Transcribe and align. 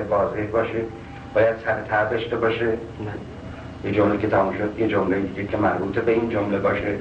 باید 0.00 0.10
خانا 0.10 0.46
باشه 0.46 0.46
باید 0.46 0.46
واضح 0.46 0.46
باشه 0.52 0.84
باید 1.34 1.56
سر 1.64 2.04
داشته 2.04 2.36
باشه. 2.36 2.78
یه 3.84 3.92
جمله 3.92 4.18
که 4.18 4.28
تموم 4.28 4.54
شد 4.58 4.78
یه 4.78 4.88
جمله 4.88 5.20
دیگه 5.20 5.44
که 5.44 5.56
مربوط 5.56 5.98
به 5.98 6.12
این 6.12 6.30
جمله 6.30 6.58
باشه. 6.58 6.98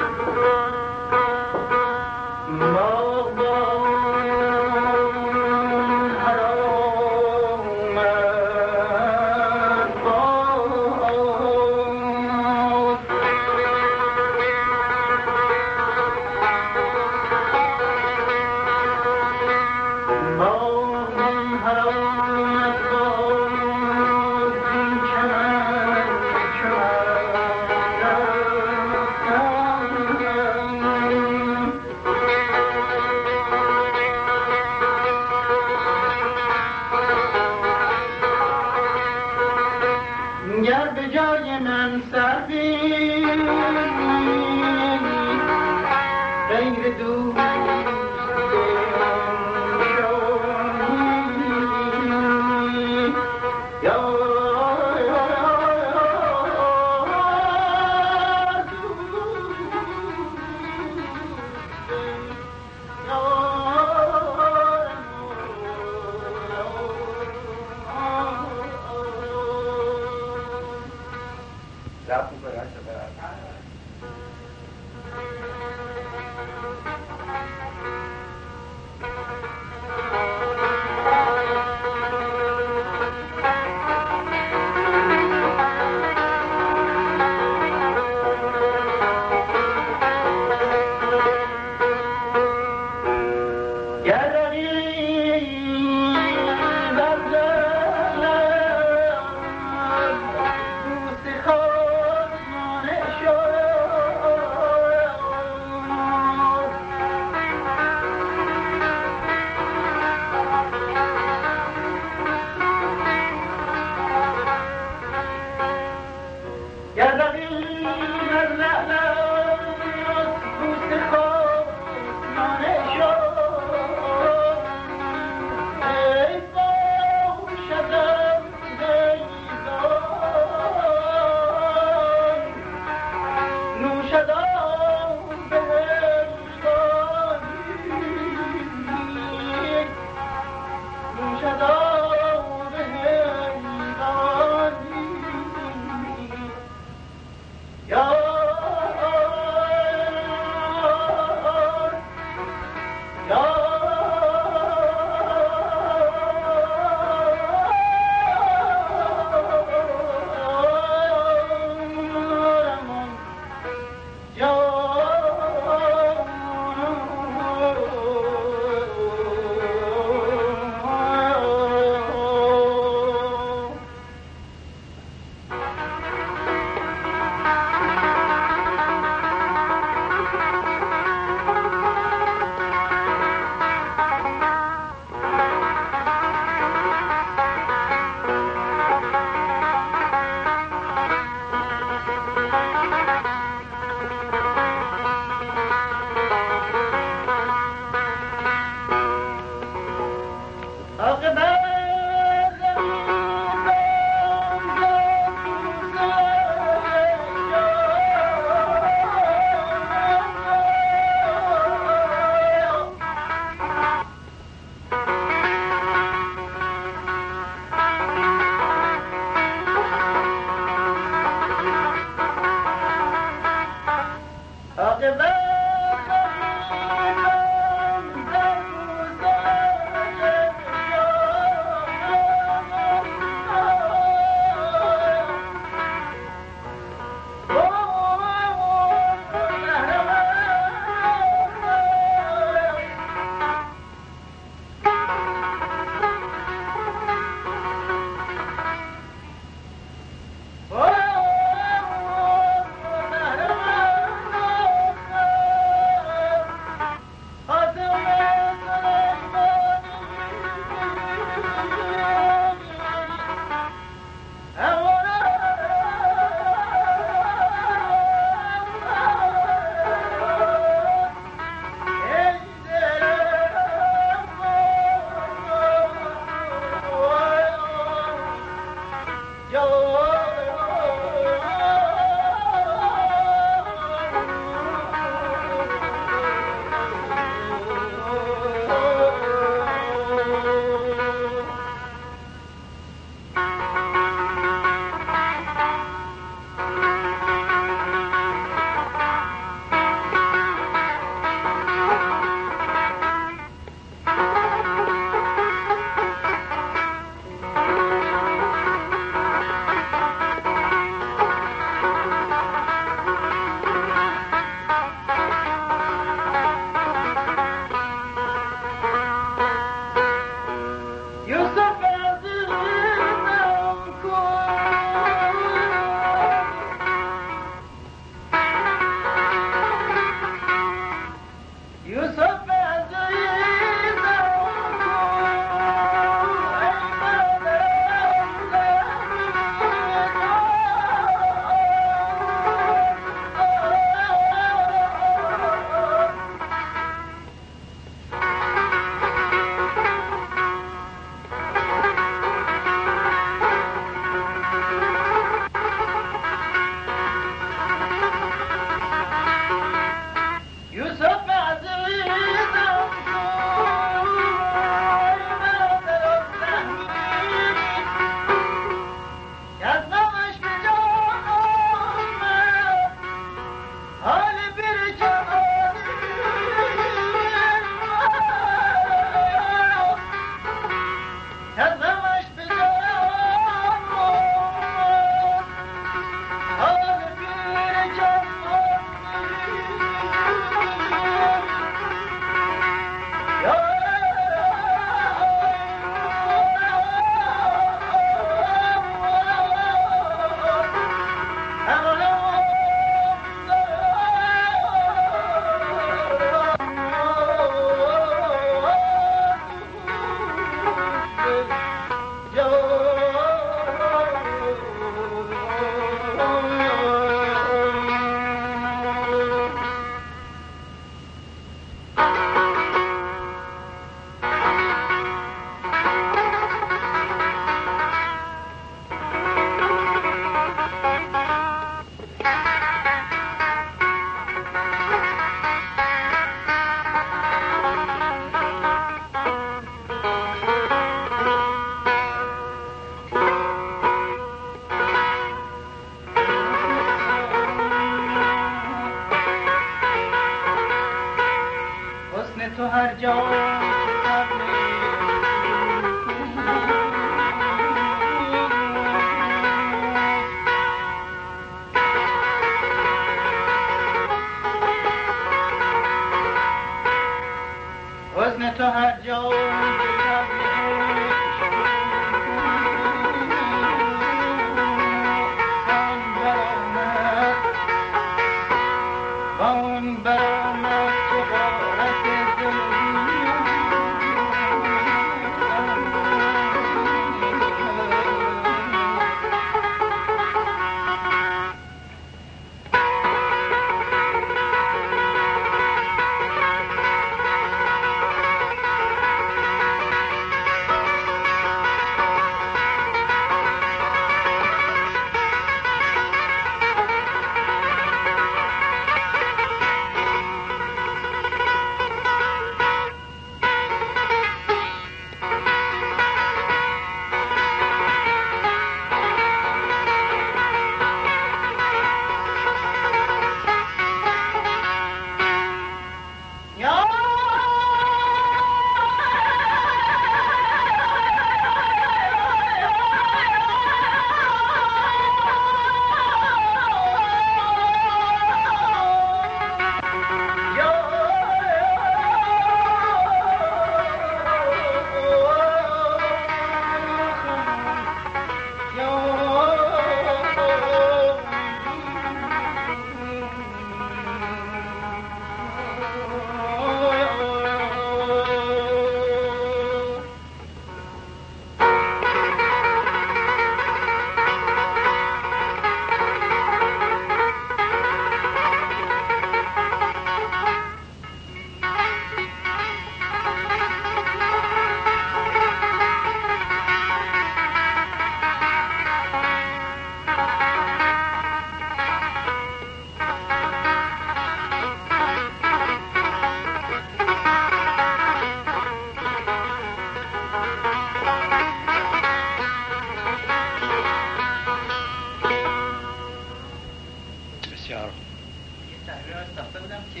که 599.94 600.00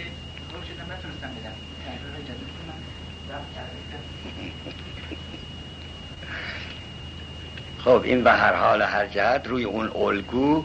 خب 7.78 8.02
این 8.04 8.24
به 8.24 8.32
هر 8.32 8.54
حال 8.54 8.82
هر 8.82 9.06
جهت 9.06 9.46
روی 9.46 9.64
اون 9.64 9.90
الگو 9.96 10.64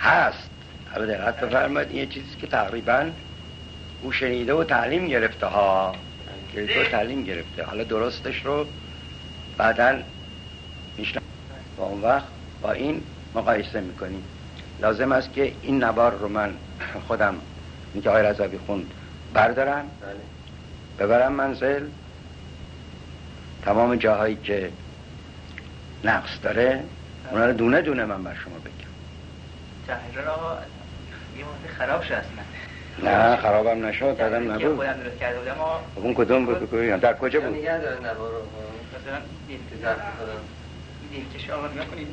هست. 0.00 0.50
حالا 0.92 1.06
دقت 1.06 1.40
بفرمایید 1.40 1.90
این 1.90 2.08
چیزی 2.08 2.36
که 2.40 2.46
تقریبا 2.46 3.10
او 4.02 4.12
شنیده 4.12 4.54
و 4.54 4.64
تعلیم 4.64 5.08
گرفته 5.08 5.46
ها. 5.46 5.94
گرفته 6.54 6.80
و 6.80 6.84
تعلیم 6.84 7.24
گرفته. 7.24 7.64
حالا 7.64 7.84
درستش 7.84 8.44
رو 8.44 8.66
بعدا 9.58 9.98
میشنم 10.98 11.22
با 11.76 11.84
اون 11.84 12.02
وقت 12.02 12.26
با 12.62 12.72
این 12.72 13.02
مقایسه 13.34 13.80
می‌کنیم. 13.80 14.24
لازم 14.80 15.12
است 15.12 15.32
که 15.32 15.52
این 15.62 15.84
نوار 15.84 16.12
رو 16.12 16.28
من 16.28 16.54
خودم 17.08 17.36
این 17.94 18.02
که 18.02 18.10
آقای 18.10 18.22
رضوی 18.22 18.58
خوند. 18.66 18.90
بردارم؟ 19.34 19.90
بله. 20.00 21.06
ببرم 21.06 21.32
منزل. 21.32 21.86
تمام 23.64 23.96
جاهایی 23.96 24.36
که 24.44 24.70
نقص 26.04 26.30
داره 26.42 26.84
اونا 27.30 27.46
رو 27.46 27.52
دونه 27.52 27.80
دونه 27.80 28.04
من 28.04 28.24
بر 28.24 28.34
شما 28.34 28.54
بگم. 28.54 28.72
تحریر 29.86 30.26
را 30.26 30.58
یه 31.38 31.44
خراب 31.78 32.02
شد 32.02 32.22
نه 33.02 33.36
خرابم 33.36 33.86
نشد 33.86 34.16
دادم 34.16 34.52
نبود. 34.52 34.76
خودم 34.76 34.92
درست 34.92 35.18
کرده 35.18 35.38
بودم 35.38 35.54
خب 35.94 36.04
اون 36.04 36.14
کدوم 36.14 36.46
بود 36.46 36.70
در 37.00 37.14
کجا 37.14 37.40
بود؟ 37.40 37.56
نگه 37.56 37.78
داره 37.78 37.96
نوار 37.96 38.30
رو. 38.30 38.42
مثلا 39.00 39.18
دیم 39.48 41.26
که 41.32 41.38
شما 41.38 41.68
نگاه 41.68 41.86
کنید. 41.86 42.08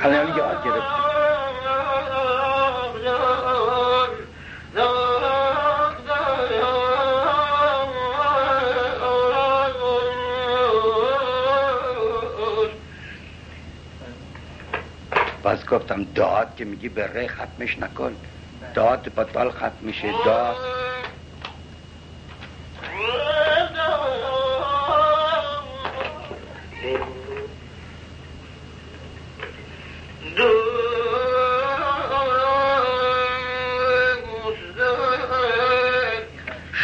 حالا 0.00 0.24
یاد 0.24 0.64
گرفت. 0.64 1.12
باز 15.42 15.66
گفتم 15.66 16.04
داد 16.04 16.56
که 16.56 16.64
میگی 16.64 16.88
به 16.88 17.06
ره 17.06 17.28
ختمش 17.28 17.78
نکن. 17.78 18.16
داد 18.74 19.14
با 19.14 19.22
دال 19.24 19.50
ختم 19.50 19.72
میشه 19.80 20.12
داد. 20.24 20.56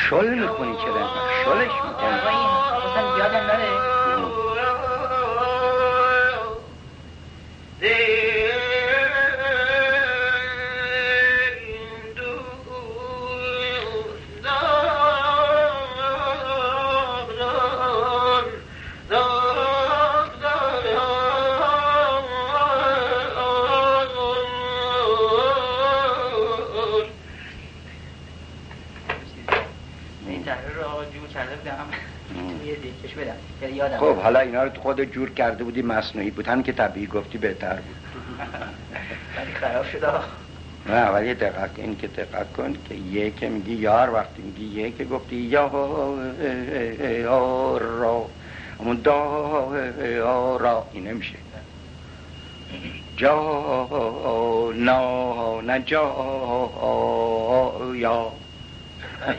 Scholl 0.08 0.32
اینا 34.58 34.74
رو 34.74 34.80
خود 34.82 35.04
جور 35.04 35.30
کرده 35.30 35.64
بودی 35.64 35.82
مصنوعی 35.82 36.30
بود. 36.30 36.48
هم 36.48 36.62
که 36.62 36.72
طبیعی 36.72 37.06
گفتی 37.06 37.38
بهتر 37.38 37.74
بود. 37.74 37.96
ولی 39.36 39.54
خراب 39.54 39.86
شده 39.86 40.06
نه 40.86 41.06
ولی 41.06 41.34
دقت 41.34 41.70
این 41.76 41.96
که 41.96 42.06
دقت 42.06 42.52
کن 42.52 42.76
که 42.88 42.94
یه 42.94 43.30
که 43.30 43.48
میگی 43.48 43.74
یار 43.74 44.14
وقتی 44.14 44.42
میگی 44.42 44.64
یه 44.64 44.90
که 44.90 45.04
گفتی 45.04 45.36
یا 45.36 45.66
را 47.76 48.26
همون 48.80 48.96
دا 48.96 50.56
را 50.56 50.86
این 50.92 51.08
نمیشه. 51.08 51.36
جا 53.16 54.72
نا 54.74 55.60
نه 55.60 55.80
جا 55.80 56.14
یا. 57.94 58.32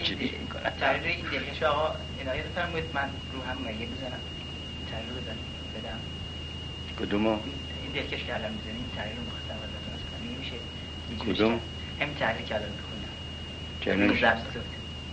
چیزی 0.04 0.24
این 0.24 0.48
کنم 0.48 0.70
تحریر 0.80 1.04
این 1.04 1.26
دلکش 1.32 1.64
آقا 1.64 1.96
عنایت 2.22 2.46
فرمایید 2.56 2.86
من 2.94 3.10
رو 3.34 3.42
هم 3.42 3.58
مگه 3.66 3.86
بزنم؟ 3.86 4.39
کدومو؟ 7.00 7.30
این 7.30 7.92
دلکش 7.94 8.24
که 8.26 8.36
الان 8.36 8.52
می‌زنی 8.52 8.72
این 8.72 8.90
تحریر 8.96 9.14
مخصوصا 9.14 9.54
ازتون 9.54 9.80
کنم 10.12 10.30
این 10.30 10.38
میشه 10.38 10.56
کدوم؟ 11.34 11.60
همین 12.02 12.16
تحریر 12.16 12.46
که 12.46 12.56
الان 12.56 12.70
می‌خونم. 12.70 14.40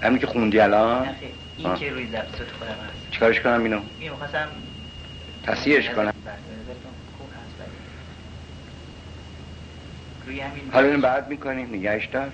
همین 0.02 0.18
که 0.18 0.26
خوندی 0.26 0.60
الان؟ 0.60 1.08
این 1.56 1.74
که 1.74 1.90
روی 1.90 2.06
ضبط 2.06 2.36
صوت 2.38 2.52
خودم 2.58 2.72
هست. 2.72 3.10
چیکارش 3.10 3.40
کنم 3.40 3.62
اینو؟ 3.62 3.80
این 4.00 4.12
مخواستم 4.12 4.48
تصحیحش 5.42 5.88
کنم. 5.90 6.12
حالا 10.72 10.88
این 10.88 11.00
بعد 11.00 11.28
می‌کنیم 11.28 11.68
نگهش 11.74 12.06
دار. 12.06 12.32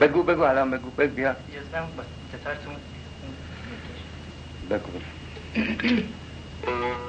بگو 0.00 0.22
بگو 0.22 0.42
الان 0.42 0.70
بگو 0.70 0.90
بگو 0.90 1.14
بیا. 1.14 1.30
اجازه 1.30 1.86
با 1.96 2.02
ستارتون 2.38 2.74
بگو. 4.70 4.92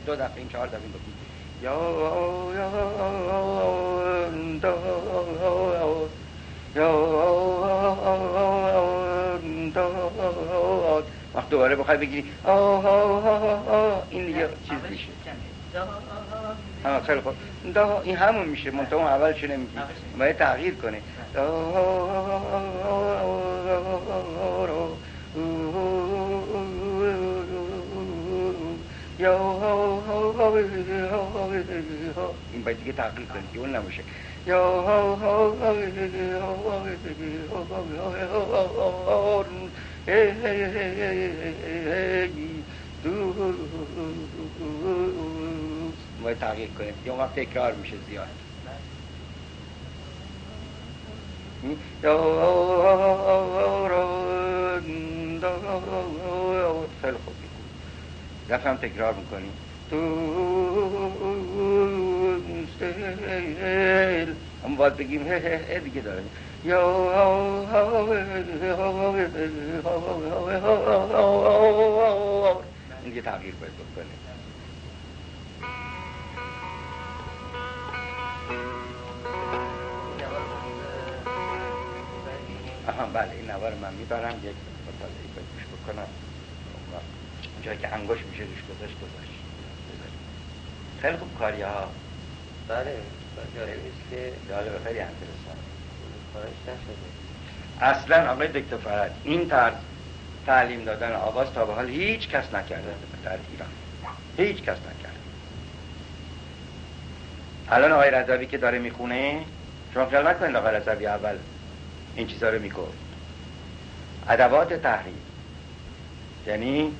دو 0.00 0.16
دفعه 0.16 0.38
این 0.38 0.48
چهار 0.48 0.66
دفعه 0.66 0.80
گفتی 0.80 1.12
یا 1.64 1.76
وقت 11.34 11.50
دوباره 11.50 11.76
بخوای 11.76 11.96
بگیری 11.96 12.24
این 14.10 14.26
دیگه 14.26 14.48
چیز 14.68 14.78
میشه 14.90 15.08
ها 16.84 17.00
خیلی 17.00 17.20
خوب 17.20 17.34
این 18.04 18.16
همون 18.16 18.48
میشه 18.48 18.70
منطقه 18.70 18.96
اون 18.96 19.06
اولش 19.06 19.44
نمیگی 19.44 19.78
باید 20.18 20.36
تغییر 20.36 20.74
کنه 20.74 20.98
این 32.52 32.62
باید 32.64 32.78
دیگه 32.78 32.92
تحقیق 32.92 33.28
کنید 33.28 33.52
که 33.52 33.58
اون 33.58 33.76
نباشه 33.76 34.02
باید 46.22 46.38
تغییر 46.38 46.68
کنید 46.68 46.94
یه 47.06 47.12
وقت 47.12 47.34
تکرار 47.34 47.72
میشه 47.74 47.96
زیاد 48.08 48.28
یا 52.02 52.12
دفعه 58.48 58.74
تکرار 58.74 59.14
می‌کنیم 59.14 59.52
هم 64.64 64.76
باید 64.76 64.96
بگیم 64.96 65.38
دیگه 65.78 66.00
داره 66.00 66.22
این 73.04 73.14
یه 73.14 73.22
تغییر 73.22 73.54
باید 73.54 73.72
بکنه 73.74 74.04
آها 82.88 83.06
بله 83.06 83.30
این 83.30 83.50
نوار 83.50 83.74
من 83.74 83.94
می‌برم 83.94 84.34
یک 84.44 84.56
مطالعه 84.88 85.28
باید 85.34 85.46
بکنم. 85.82 86.08
اونجا 87.54 87.74
که 87.74 87.94
انگوش 87.94 88.18
میشه 88.30 88.42
روش 88.42 88.76
گذاشت 88.76 88.96
گذاشت. 88.96 89.41
خیلی 91.02 91.16
خوب 91.16 91.38
کاری 91.38 91.62
ها 91.62 91.88
بله 92.68 92.96
جالب 93.56 93.68
نیست 93.84 94.10
که 94.10 94.32
جالب 94.48 94.84
خیلی 94.84 95.00
انترسان 95.00 95.56
خواهش 96.32 96.48
نشده. 96.62 97.12
اصلا 97.80 98.32
آقای 98.32 98.48
دکتر 98.48 98.76
فرد 98.76 99.14
این 99.24 99.48
طرز 99.48 99.74
تعلیم 100.46 100.84
دادن 100.84 101.12
آواز 101.12 101.52
تا 101.52 101.64
به 101.64 101.74
حال 101.74 101.88
هیچ 101.88 102.28
کس 102.28 102.54
نکرده 102.54 102.94
در 103.24 103.38
ایران. 103.52 103.68
هیچ 104.36 104.56
کس 104.56 104.76
نکرده. 104.76 105.18
الان 107.68 107.92
آقای 107.92 108.10
رضوی 108.10 108.46
که 108.46 108.58
داره 108.58 108.78
می‌خونه 108.78 109.44
شما 109.94 110.06
خیال 110.06 110.28
نکنید 110.28 110.56
آقای 110.56 110.74
رضوی 110.74 111.06
اول 111.06 111.36
این 112.16 112.26
چیزا 112.26 112.48
رو 112.50 112.58
می‌گفت. 112.58 112.98
ادوات 114.28 114.72
تحریر. 114.72 115.14
یعنی 116.46 116.92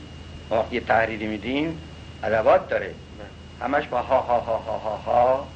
وقتی 0.50 0.80
تحریری 0.80 1.26
میدیم 1.26 1.78
ادوات 2.22 2.68
داره 2.68 2.94
همش 3.60 3.86
با 3.86 4.02
ها 4.02 4.20
ها 4.20 4.40
ها 4.40 4.58
ها 4.58 4.78
ها 4.78 4.96
ها 4.96 5.46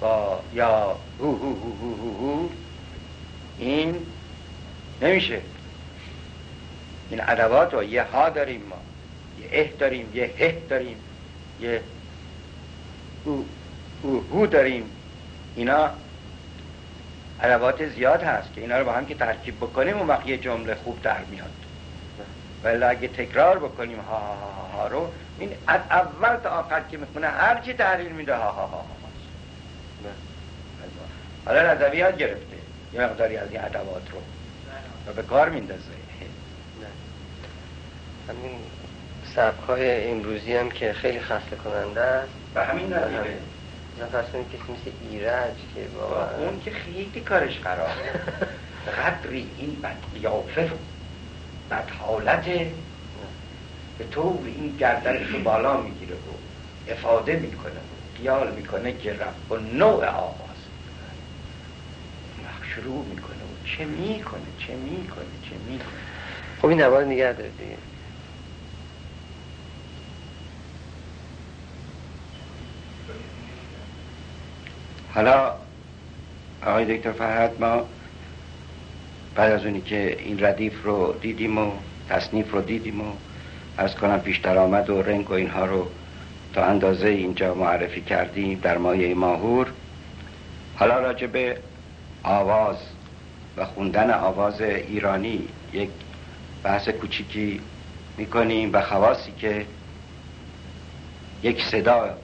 با 0.00 0.40
یا 0.54 0.96
هو 1.20 1.26
هو 1.26 1.54
هو 1.54 1.74
هو 1.80 1.96
هو, 1.96 2.42
هو. 2.42 2.48
این 3.58 4.06
نمیشه. 5.02 5.40
این 7.10 7.20
ادوات 7.28 7.74
رو 7.74 7.82
یه 7.82 8.02
ها 8.02 8.28
داریم 8.28 8.62
ما. 8.70 8.76
یه 9.42 9.48
اه 9.52 9.66
داریم 9.66 10.10
یه 10.14 10.30
هه 10.38 10.62
داریم 10.68 10.96
یه 11.60 11.80
او, 13.24 13.46
او 14.02 14.24
هو 14.32 14.46
داریم. 14.46 14.84
اینا 15.56 15.90
ادوات 17.42 17.88
زیاد 17.88 18.22
هست 18.22 18.54
که 18.54 18.60
اینا 18.60 18.78
رو 18.78 18.84
با 18.84 18.92
هم 18.92 19.06
که 19.06 19.14
ترکیب 19.14 19.56
بکنیم 19.56 19.96
اون 19.96 20.06
وقت 20.06 20.26
یه 20.26 20.36
جمله 20.36 20.74
خوب 20.74 21.02
در 21.02 21.24
میاد. 21.30 21.50
ولی 22.64 22.84
اگه 22.84 23.08
تکرار 23.08 23.58
بکنیم 23.58 24.00
ها 24.00 24.18
ها 24.18 24.34
ها, 24.34 24.78
ها 24.78 24.88
رو 24.88 25.10
این 25.38 25.50
از 25.66 25.80
اول 25.90 26.36
تا 26.36 26.50
آخر 26.50 26.80
که 26.90 26.96
می‌خونه 26.96 27.26
هر 27.26 27.60
چی 27.60 27.72
تحلیل 27.72 28.12
میده 28.12 28.36
ها 28.36 28.50
ها 28.50 28.66
ها 28.66 28.76
ها 28.76 28.98
حالا 31.46 31.72
رضوی 31.72 31.96
یاد 31.96 32.18
گرفته. 32.18 32.56
یه 32.92 33.00
مقداری 33.00 33.36
از 33.36 33.50
این 33.50 33.64
ادوات 33.64 34.10
رو. 34.12 34.18
و 35.06 35.12
به 35.12 35.22
کار 35.22 35.48
میندازه. 35.48 35.82
همین 38.28 38.58
سبک 39.34 39.68
های 39.68 40.10
امروزی 40.10 40.56
هم 40.56 40.70
که 40.70 40.92
خیلی 40.92 41.20
خسته 41.20 41.56
کننده 41.56 42.00
است. 42.00 42.28
و 42.54 42.64
همین 42.64 42.92
نه 42.92 44.06
فرض 44.12 44.26
کنید 44.26 44.46
کسی 44.46 44.72
مثل 44.72 44.90
ایرج 45.10 45.54
که 45.74 45.80
بابا 45.98 46.28
اون 46.38 46.60
که 46.64 46.70
خیلی 46.70 47.20
کارش 47.20 47.58
خرابه. 47.60 47.92
قدری 48.98 49.50
این 49.58 49.80
بد 49.82 49.96
قیافه 50.14 50.62
رو 50.62 50.76
بد 51.70 51.90
حالت 51.90 52.44
به 53.98 54.04
طور 54.04 54.46
این 54.46 54.76
گردنش 54.76 55.30
رو 55.30 55.40
بالا 55.40 55.80
می‌گیره 55.80 56.14
و 56.14 56.18
افاده 56.92 57.36
می‌کنه 57.36 57.72
و 57.72 58.16
خیال 58.16 58.54
می‌کنه 58.54 58.92
که 58.92 59.12
رب 59.12 59.52
و 59.52 59.56
نوع 59.56 60.06
آواز. 60.06 60.38
شروع 62.62 63.04
می‌کنه 63.04 63.44
و 63.44 63.64
چه 63.64 63.84
می‌کنه 63.84 64.42
چه 64.58 64.74
می‌کنه 64.74 65.24
چه 65.50 65.56
می‌کنه. 65.56 65.88
خب 66.62 66.66
این 66.66 66.80
نوار 66.80 67.04
نگه 67.04 67.32
داره 67.32 67.50
دیگه 67.50 67.78
حالا 75.14 75.54
آقای 76.62 76.96
دکتر 76.96 77.12
فرهد 77.12 77.60
ما 77.60 77.88
بعد 79.34 79.52
از 79.52 79.64
اونی 79.64 79.80
که 79.80 80.16
این 80.18 80.44
ردیف 80.44 80.84
رو 80.84 81.12
دیدیم 81.20 81.58
و 81.58 81.72
تصنیف 82.08 82.50
رو 82.52 82.60
دیدیم 82.60 83.00
و 83.00 83.16
از 83.78 83.94
کنم 83.94 84.20
پیش 84.20 84.38
درآمد 84.38 84.90
و 84.90 85.02
رنگ 85.02 85.30
و 85.30 85.34
اینها 85.34 85.64
رو 85.64 85.86
تا 86.54 86.64
اندازه 86.64 87.08
اینجا 87.08 87.54
معرفی 87.54 88.00
کردیم 88.00 88.60
در 88.62 88.78
مایه 88.78 89.14
ماهور. 89.14 89.66
حالا 90.76 90.98
راجع 90.98 91.26
به 91.26 91.58
آواز 92.22 92.76
و 93.56 93.64
خوندن 93.64 94.10
آواز 94.10 94.60
ایرانی 94.60 95.48
یک 95.72 95.90
بحث 96.62 96.88
کوچیکی 96.88 97.60
می‌کنیم 98.16 98.70
و 98.72 98.82
خواصی 98.82 99.32
که 99.38 99.66
یک 101.42 101.64
صدا 101.64 102.18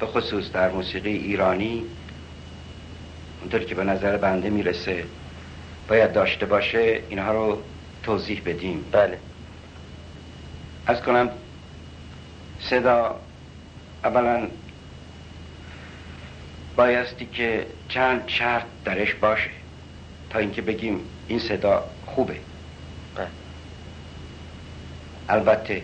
به 0.00 0.06
خصوص 0.06 0.52
در 0.52 0.70
موسیقی 0.70 1.16
ایرانی 1.16 1.84
اونطور 3.40 3.64
که 3.64 3.74
به 3.74 3.84
نظر 3.84 4.16
بنده 4.16 4.50
می‌رسه 4.50 5.04
باید 5.88 6.12
داشته 6.12 6.46
باشه 6.46 7.00
اینها 7.08 7.32
رو 7.32 7.58
توضیح 8.02 8.42
بدیم. 8.46 8.84
بله. 8.92 9.18
از 10.90 11.02
کنم 11.02 11.30
صدا 12.60 13.20
اولا 14.04 14.48
بایستی 16.76 17.26
که 17.26 17.66
چند 17.88 18.22
شرط 18.26 18.64
درش 18.84 19.14
باشه 19.14 19.50
تا 20.30 20.38
اینکه 20.38 20.62
بگیم 20.62 21.00
این 21.28 21.38
صدا 21.38 21.84
خوبه 22.06 22.36
بله. 23.16 23.26
البته 25.28 25.82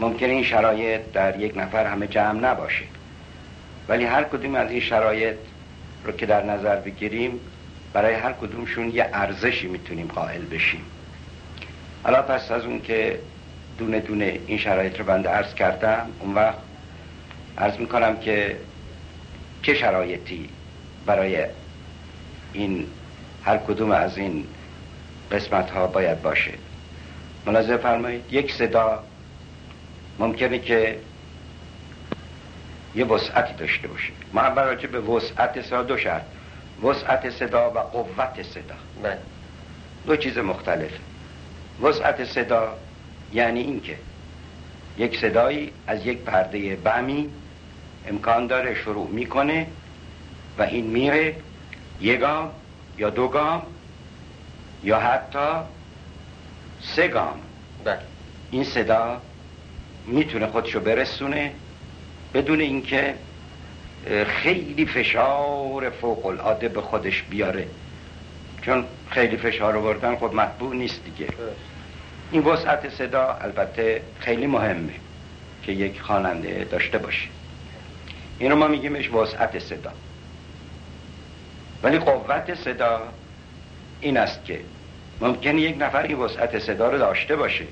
ممکن 0.00 0.26
این 0.26 0.44
شرایط 0.44 1.00
در 1.12 1.40
یک 1.40 1.56
نفر 1.56 1.86
همه 1.86 2.06
جمع 2.06 2.40
نباشه 2.40 2.84
ولی 3.88 4.04
هر 4.04 4.24
کدوم 4.24 4.54
از 4.54 4.70
این 4.70 4.80
شرایط 4.80 5.36
رو 6.04 6.12
که 6.12 6.26
در 6.26 6.42
نظر 6.42 6.76
بگیریم 6.76 7.40
برای 7.92 8.14
هر 8.14 8.32
کدومشون 8.32 8.90
یه 8.90 9.10
ارزشی 9.12 9.66
می‌تونیم 9.66 10.06
قائل 10.06 10.44
بشیم 10.44 10.84
حالا 12.04 12.22
پس 12.22 12.50
از 12.50 12.64
اون 12.64 12.80
که 12.80 13.18
دونه 13.78 14.00
دونه 14.00 14.40
این 14.46 14.58
شرایط 14.58 14.98
رو 14.98 15.04
بنده 15.04 15.28
عرض 15.28 15.54
کردم. 15.54 16.06
اون 16.20 16.34
وقت 16.34 16.58
عرض 17.58 17.78
می‌کنم 17.78 18.16
که 18.16 18.56
چه 19.62 19.74
شرایطی 19.74 20.48
برای 21.06 21.46
این 22.52 22.86
هر 23.44 23.56
کدوم 23.56 23.90
از 23.90 24.18
این 24.18 24.46
قسمت 25.32 25.70
ها 25.70 25.86
باید 25.86 26.22
باشه. 26.22 26.52
ملاحظه 27.46 27.76
فرمایید. 27.76 28.32
یک 28.32 28.52
صدا 28.52 29.04
ممکنه 30.18 30.58
که 30.58 30.98
یه 32.94 33.04
وسعتی 33.04 33.54
داشته 33.54 33.88
باشه. 33.88 34.12
ما 34.32 34.40
اول 34.40 34.62
راجع 34.62 34.86
به 34.86 35.00
وسعت 35.00 35.62
صدا 35.62 35.82
دو 35.82 35.96
شرط. 35.96 36.22
وسعت 36.82 37.30
صدا 37.30 37.70
و 37.70 37.78
قوت 37.78 38.42
صدا. 38.42 38.74
بله. 39.02 39.18
دو 40.06 40.16
چیز 40.16 40.38
مختلف 40.38 40.90
وسعت 41.82 42.24
صدا 42.24 42.76
یعنی 43.34 43.60
اینکه 43.60 43.96
یک 44.98 45.18
صدایی 45.18 45.72
از 45.86 46.06
یک 46.06 46.18
پرده 46.18 46.76
بمی 46.76 47.30
امکان 48.08 48.46
داره 48.46 48.74
شروع 48.74 49.08
می‌کنه 49.10 49.66
و 50.58 50.62
این 50.62 50.86
میره. 50.86 51.36
یک 52.00 52.20
گام 52.20 52.50
یا 52.98 53.10
دو 53.10 53.28
گام 53.28 53.62
یا 54.82 55.00
حتی 55.00 55.48
سه 56.80 57.08
گام. 57.08 57.40
بله. 57.84 57.98
این 58.50 58.64
صدا 58.64 59.20
می‌تونه 60.06 60.46
خودشو 60.46 60.80
برسونه 60.80 61.52
بدون 62.34 62.60
اینکه 62.60 63.14
خیلی 64.26 64.86
فشار 64.86 65.90
فوق 65.90 66.26
العاده 66.26 66.68
به 66.68 66.80
خودش 66.80 67.22
بیاره. 67.22 67.66
چون 68.62 68.84
خیلی 69.10 69.36
فشار 69.36 69.76
آوردن 69.76 70.16
خب 70.16 70.34
مطبوع 70.34 70.74
نیست 70.74 71.04
دیگه. 71.04 71.26
این 72.34 72.42
وسعت 72.42 72.88
صدا 72.88 73.38
البته 73.40 74.02
خیلی 74.18 74.46
مهمه 74.46 74.92
که 75.62 75.72
یک 75.72 76.00
خواننده 76.00 76.64
داشته 76.64 76.98
باشه. 76.98 77.28
این 78.38 78.50
رو 78.50 78.56
ما 78.56 78.68
میگیمش 78.68 79.10
وسعت 79.10 79.58
صدا. 79.58 79.92
ولی 81.82 81.98
قوت 81.98 82.54
صدا 82.54 83.00
این 84.00 84.16
است 84.16 84.44
که 84.44 84.60
ممکنه 85.20 85.60
یک 85.60 85.76
نفر 85.78 86.02
این 86.02 86.18
وسعت 86.18 86.58
صدا 86.58 86.90
رو 86.90 86.98
داشته 86.98 87.36
باشه. 87.36 87.64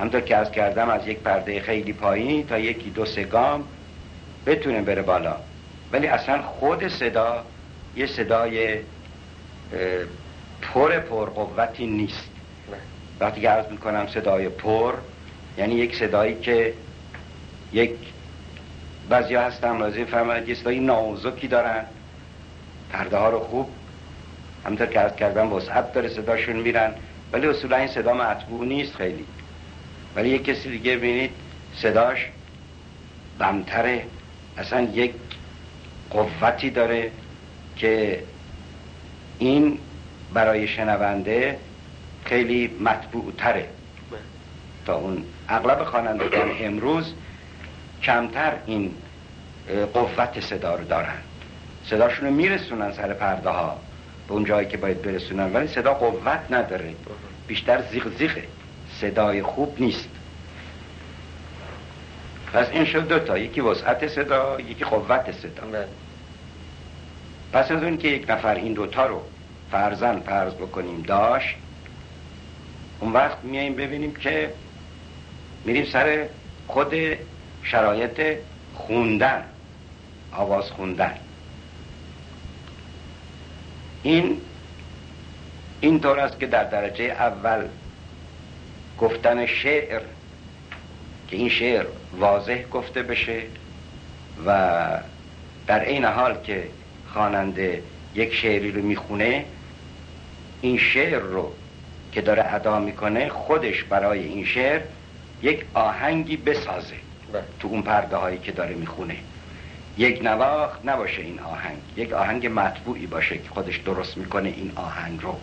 همطور 0.00 0.20
که 0.20 0.36
از 0.36 0.50
کردم 0.50 0.88
از 0.88 1.06
یک 1.06 1.18
پرده 1.18 1.60
خیلی 1.60 1.92
پایین 1.92 2.46
تا 2.46 2.58
یکی 2.58 2.90
دو 2.90 3.06
سه 3.06 3.24
گام 3.24 3.64
بتونه 4.46 4.82
بره 4.82 5.02
بالا. 5.02 5.36
ولی 5.92 6.06
اصلا 6.06 6.42
خود 6.42 6.88
صدا 6.88 7.44
یه 7.96 8.06
صدای 8.06 8.78
پر 10.62 10.98
پر 10.98 11.30
قوتی 11.30 11.86
نیست. 11.86 12.33
وقتی 13.20 13.40
که 13.40 13.48
عرض 13.48 13.66
می‌کنم 13.66 14.06
صدای 14.06 14.48
پر 14.48 14.94
یعنی 15.58 15.74
یک 15.74 15.96
صدایی 15.96 16.34
که 16.34 16.74
یک 17.72 17.90
بعضی 19.08 19.34
هستن 19.34 19.78
لازم 19.78 20.04
فرماید 20.04 20.48
یه 20.48 20.54
صدایی 20.54 20.80
نازکی 20.80 21.48
دارن. 21.48 21.84
پرده 22.90 23.16
ها 23.16 23.30
رو 23.30 23.40
خوب 23.40 23.68
همطور 24.66 24.86
که 24.86 25.00
از 25.00 25.16
کردن 25.16 25.46
وسعت 25.46 25.92
داره 25.92 26.08
صداشون 26.08 26.56
میرن 26.56 26.94
ولی 27.32 27.46
اصولا 27.46 27.76
این 27.76 27.86
صدا 27.86 28.14
مطبوع 28.14 28.66
نیست 28.66 28.94
خیلی. 28.94 29.26
ولی 30.16 30.28
یک 30.28 30.44
کسی 30.44 30.70
دیگه 30.70 30.96
ببینید 30.96 31.30
صداش 31.76 32.28
بمتره 33.38 34.04
اصلا 34.58 34.80
یک 34.80 35.12
قوتی 36.10 36.70
داره 36.70 37.10
که 37.76 38.22
این 39.38 39.78
برای 40.34 40.68
شنونده 40.68 41.58
خیلی 42.24 42.70
مطبوع 42.80 43.32
تره 43.38 43.68
تا 44.86 44.94
اون 44.94 45.24
اغلب 45.48 45.84
خوانندگان 45.84 46.50
امروز 46.60 47.14
کمتر 48.02 48.52
این 48.66 48.94
قوت 49.94 50.40
صدا 50.40 50.74
رو 50.74 50.84
دارن. 50.84 51.18
صداشون 51.84 52.28
رو 52.28 52.34
میرسونن 52.34 52.92
سر 52.92 53.12
پرده 53.12 53.50
ها 53.50 53.80
به 54.28 54.34
اون 54.34 54.44
جایی 54.44 54.68
که 54.68 54.76
باید 54.76 55.02
برسونن 55.02 55.52
ولی 55.52 55.66
صدا 55.66 55.94
قوت 55.94 56.40
نداره. 56.50 56.94
بیشتر 57.46 57.82
زیغ 57.82 58.16
زیغه. 58.18 58.44
صدای 59.00 59.42
خوب 59.42 59.76
نیست. 59.80 60.08
پس 62.52 62.68
این 62.70 62.84
شد 62.84 63.08
دوتا 63.08 63.38
یکی 63.38 63.60
وسعت 63.60 64.08
صدا 64.08 64.60
یکی 64.60 64.84
قوت 64.84 65.32
صدا. 65.32 65.66
بله. 65.66 65.88
پس 67.52 67.70
از 67.70 67.82
اون 67.82 67.96
که 67.96 68.08
یک 68.08 68.30
نفر 68.30 68.54
این 68.54 68.72
دوتا 68.72 69.06
رو 69.06 69.22
فرزن 69.70 70.20
فرض 70.20 70.54
بکنیم 70.54 71.02
داشت 71.02 71.56
اون 73.00 73.12
وقت 73.12 73.44
میاییم 73.44 73.74
ببینیم 73.74 74.14
که 74.14 74.52
میریم 75.64 75.84
سر 75.84 76.26
خود 76.66 76.94
شرایط 77.62 78.38
خوندن 78.74 79.44
آواز 80.32 80.70
خوندن. 80.70 81.14
این 84.02 84.40
این 85.80 86.00
طور 86.00 86.20
است 86.20 86.40
که 86.40 86.46
در 86.46 86.64
درجه 86.64 87.04
اول 87.04 87.68
گفتن 88.98 89.46
شعر 89.46 90.00
که 91.28 91.36
این 91.36 91.48
شعر 91.48 91.86
واضح 92.18 92.62
گفته 92.62 93.02
بشه 93.02 93.42
و 94.46 95.00
در 95.66 95.84
این 95.84 96.04
حال 96.04 96.36
که 96.44 96.68
خواننده 97.12 97.82
یک 98.14 98.34
شعری 98.34 98.72
رو 98.72 98.82
می‌خونه 98.82 99.44
این 100.60 100.78
شعر 100.78 101.18
رو 101.18 101.52
که 102.14 102.20
داره 102.20 102.54
ادا 102.54 102.78
می‌کنه 102.78 103.28
خودش 103.28 103.84
برای 103.84 104.24
این 104.24 104.44
شعر 104.44 104.80
یک 105.42 105.64
آهنگی 105.74 106.36
بسازه 106.36 106.94
بله. 107.32 107.42
تو 107.60 107.68
اون 107.68 107.82
پرده 107.82 108.16
هایی 108.16 108.38
که 108.38 108.52
داره 108.52 108.74
می‌خونه. 108.74 109.16
یک 109.98 110.20
نواخت 110.22 110.80
نباشه 110.84 111.22
این 111.22 111.40
آهنگ. 111.40 111.78
یک 111.96 112.12
آهنگ 112.12 112.46
مطبوعی 112.46 113.06
باشه 113.06 113.38
که 113.38 113.48
خودش 113.48 113.76
درست 113.76 114.16
می‌کنه 114.16 114.48
این 114.48 114.72
آهنگ 114.76 115.22
رو. 115.22 115.36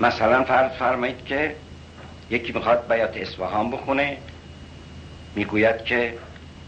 مثلا 0.00 0.44
فرض 0.44 0.72
فرمایید 0.72 1.24
که 1.24 1.56
یکی 2.30 2.52
می‌خواد 2.52 2.88
بیات 2.88 3.16
اصفهان 3.16 3.70
بخونه 3.70 4.16
می‌گوید 5.34 5.84
که 5.84 6.14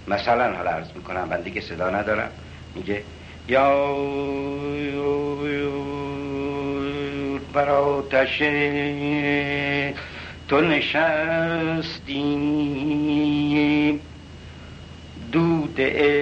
مثلا 0.08 0.56
حالا 0.56 0.70
عرض 0.70 0.92
می‌کنم 0.94 1.28
من 1.28 1.40
دیگه 1.40 1.60
صدا 1.60 1.90
ندارم 1.90 2.30
میگه 2.74 3.02
یا 3.48 3.96
بر 7.52 7.68
آتش 7.68 8.38
تو 10.48 10.60
نشستیم. 10.60 12.30
دود 15.32 15.76
عشق 15.78 16.12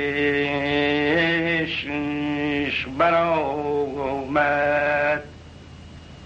برآمد. 2.98 4.40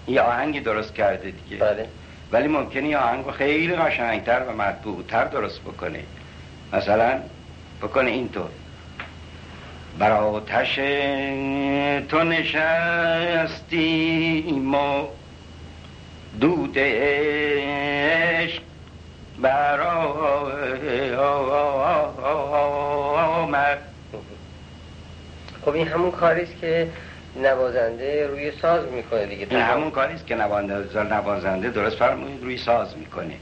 یه 0.07 0.21
آهنگی 0.21 0.59
درست 0.59 0.95
کرده 0.95 1.31
دیگه. 1.31 1.57
بله. 1.57 1.87
ولی 2.31 2.47
ممکنه 2.47 2.87
یه 2.87 2.97
آهنگ 2.97 3.31
خیلی 3.31 3.75
قشنگتر 3.75 4.43
و 4.47 4.53
مطبوعتر 4.61 5.25
درست 5.25 5.61
بکنه. 5.61 5.99
مثلا 6.73 7.19
بکنه 7.81 8.11
اینطور. 8.11 8.49
بر 9.99 10.11
آتش 10.11 10.75
تو 12.09 12.23
نشستیم 12.23 13.95
و 14.75 15.07
دود 16.41 16.75
عشق 16.77 18.61
بر 19.41 19.81
آمد. 23.17 23.77
خب 25.65 25.69
این 25.73 25.87
همون 25.87 26.11
کاریست 26.11 26.61
که 26.61 26.87
نوازنده 27.43 28.27
روی 28.27 28.51
ساز 28.61 28.83
می‌کنه 28.91 29.25
دیگه 29.25 29.47
این 29.49 29.59
همون 29.59 29.91
کاریست 29.91 30.27
که 30.27 30.35
نوازنده 30.35 31.03
نوازنده 31.03 31.69
درست 31.69 31.95
فرمودید 31.95 32.43
روی 32.43 32.57
ساز 32.57 32.97
می‌کنه. 32.97 33.35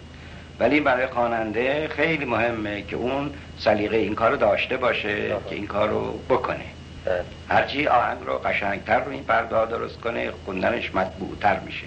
ولی 0.60 0.80
برای 0.80 1.08
خواننده 1.08 1.88
خیلی 1.88 2.26
مهمه 2.26 2.82
که 2.82 2.96
اون 2.96 3.34
سلیقه 3.64 3.98
این 3.98 4.16
کارو 4.16 4.38
داشته 4.38 4.78
باشه 4.78 5.32
آها. 5.32 5.50
که 5.50 5.56
این 5.56 5.68
کارو 5.68 6.20
بکنه. 6.30 6.66
بله. 7.06 7.22
هرچی 7.50 7.88
آهنگ 7.88 8.18
رو 8.26 8.34
قشنگتر 8.34 9.00
رو 9.00 9.12
این 9.12 9.24
پرده 9.24 9.66
درست 9.66 10.02
کنه 10.02 10.32
خوندنش 10.46 10.96
مطبوعتر 10.96 11.60
میشه. 11.60 11.86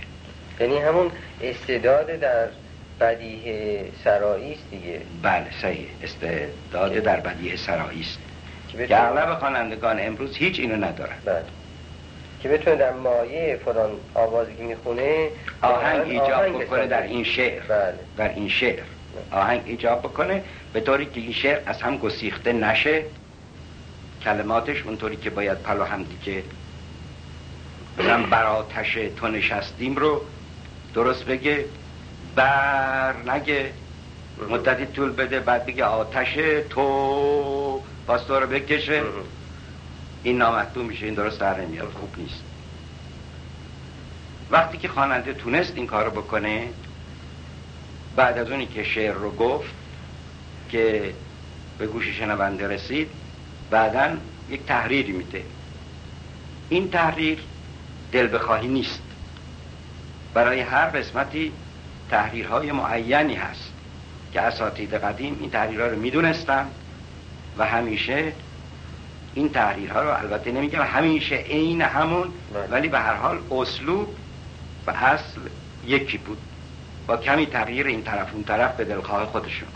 یعنی 0.60 0.78
همون 0.78 1.10
استعداد 1.42 2.06
در 2.06 2.46
بدیه 3.00 3.84
سرایی 4.04 4.52
است 4.52 4.70
دیگه. 4.70 5.00
بله 5.22 5.46
صحیح. 5.62 5.86
استعداد 6.02 6.92
در 6.92 7.20
بدیه 7.20 7.56
سرایی 7.56 8.00
است. 8.00 8.18
که 8.88 9.02
اغلب 9.02 9.38
خوانندگان 9.38 9.96
امروز 10.00 10.36
هیچ 10.36 10.60
اینو 10.60 10.84
ندارن. 10.84 11.16
بله. 11.24 11.42
که 12.40 12.48
بتونه 12.48 12.76
در 12.76 12.92
مایه 12.92 13.60
فلان 13.64 13.90
آوازی 14.14 14.56
که 14.56 14.62
می‌خونه 14.62 15.28
آهنگ 15.62 16.08
ایجاب 16.08 16.62
بکنه. 16.62 16.86
در 16.86 17.02
این 17.02 17.24
شعر. 17.24 17.62
بله. 17.68 17.94
در 18.16 18.28
این 18.28 18.48
شعر. 18.48 18.82
آهنگ 19.30 19.62
ایجاب 19.64 19.98
بکنه 19.98 20.42
به 20.72 20.80
طوری 20.80 21.06
که 21.06 21.20
این 21.20 21.32
شعر 21.32 21.60
از 21.66 21.82
هم 21.82 21.98
گسیخته 21.98 22.52
نشه 22.52 23.04
کلماتش 24.22 24.82
اونطوری 24.82 25.16
که 25.16 25.30
باید 25.30 25.58
پلو 25.58 25.84
هم 25.84 26.02
دیگه 26.02 26.42
مثلا 27.98 28.22
بر 28.22 28.44
آتش 28.44 28.98
تو 29.16 29.28
نشستیم 29.28 29.96
رو 29.96 30.22
درست 30.94 31.24
بگه 31.24 31.64
بر 32.34 33.14
نگه 33.30 33.72
مدتی 34.50 34.86
طول 34.86 35.10
بده 35.10 35.40
بعد 35.40 35.66
بگه 35.66 35.84
آتش 35.84 36.34
تو 36.70 37.82
باز 38.06 38.26
تو 38.26 38.40
رو 38.40 38.46
بکشه. 38.46 39.02
این 40.22 40.38
نامطلوب 40.38 40.86
میشه 40.86 41.06
این 41.06 41.14
درست 41.14 41.40
در 41.40 41.60
نمیاد 41.60 41.92
خوب 42.00 42.18
نیست. 42.18 42.42
وقتی 44.50 44.78
که 44.78 44.88
خواننده 44.88 45.34
تونست 45.34 45.72
این 45.76 45.86
کارو 45.86 46.10
بکنه 46.10 46.68
بعد 48.16 48.38
از 48.38 48.50
اونی 48.50 48.66
که 48.66 48.84
شعر 48.84 49.12
رو 49.12 49.30
گفت 49.30 49.70
که 50.68 51.14
به 51.78 51.86
گوش 51.86 52.08
شنونده 52.18 52.68
رسید 52.68 53.08
بعدا 53.70 54.16
یک 54.50 54.66
تحریری 54.66 55.12
میده. 55.12 55.42
این 56.68 56.90
تحریر 56.90 57.38
دل 58.12 58.34
بخواهی 58.34 58.68
نیست. 58.68 59.02
برای 60.34 60.60
هر 60.60 60.86
قسمتی 60.86 61.52
تحریرهای 62.10 62.72
معینی 62.72 63.34
هست 63.34 63.72
که 64.32 64.40
اساتید 64.40 64.94
قدیم 64.94 65.36
این 65.40 65.50
تحریرها 65.50 65.86
رو 65.86 65.98
می‌دونستن 65.98 66.66
و 67.58 67.66
همیشه 67.66 68.32
این 69.34 69.48
تحریرها 69.48 70.02
رو 70.02 70.10
البته 70.10 70.52
نمیگم 70.52 70.82
همیشه 70.82 71.36
عین 71.36 71.82
همون 71.82 72.28
بله. 72.54 72.66
ولی 72.70 72.88
به 72.88 72.98
هر 72.98 73.14
حال 73.14 73.38
اسلوب 73.50 74.14
و 74.86 74.90
اصل 74.90 75.40
یکی 75.86 76.18
بود. 76.18 76.38
با 77.06 77.16
کمی 77.16 77.46
تغییر 77.46 77.86
این 77.86 78.02
طرف 78.02 78.34
اون 78.34 78.44
طرف 78.44 78.76
به 78.76 78.84
دلخواه 78.84 79.26
خودشون. 79.26 79.68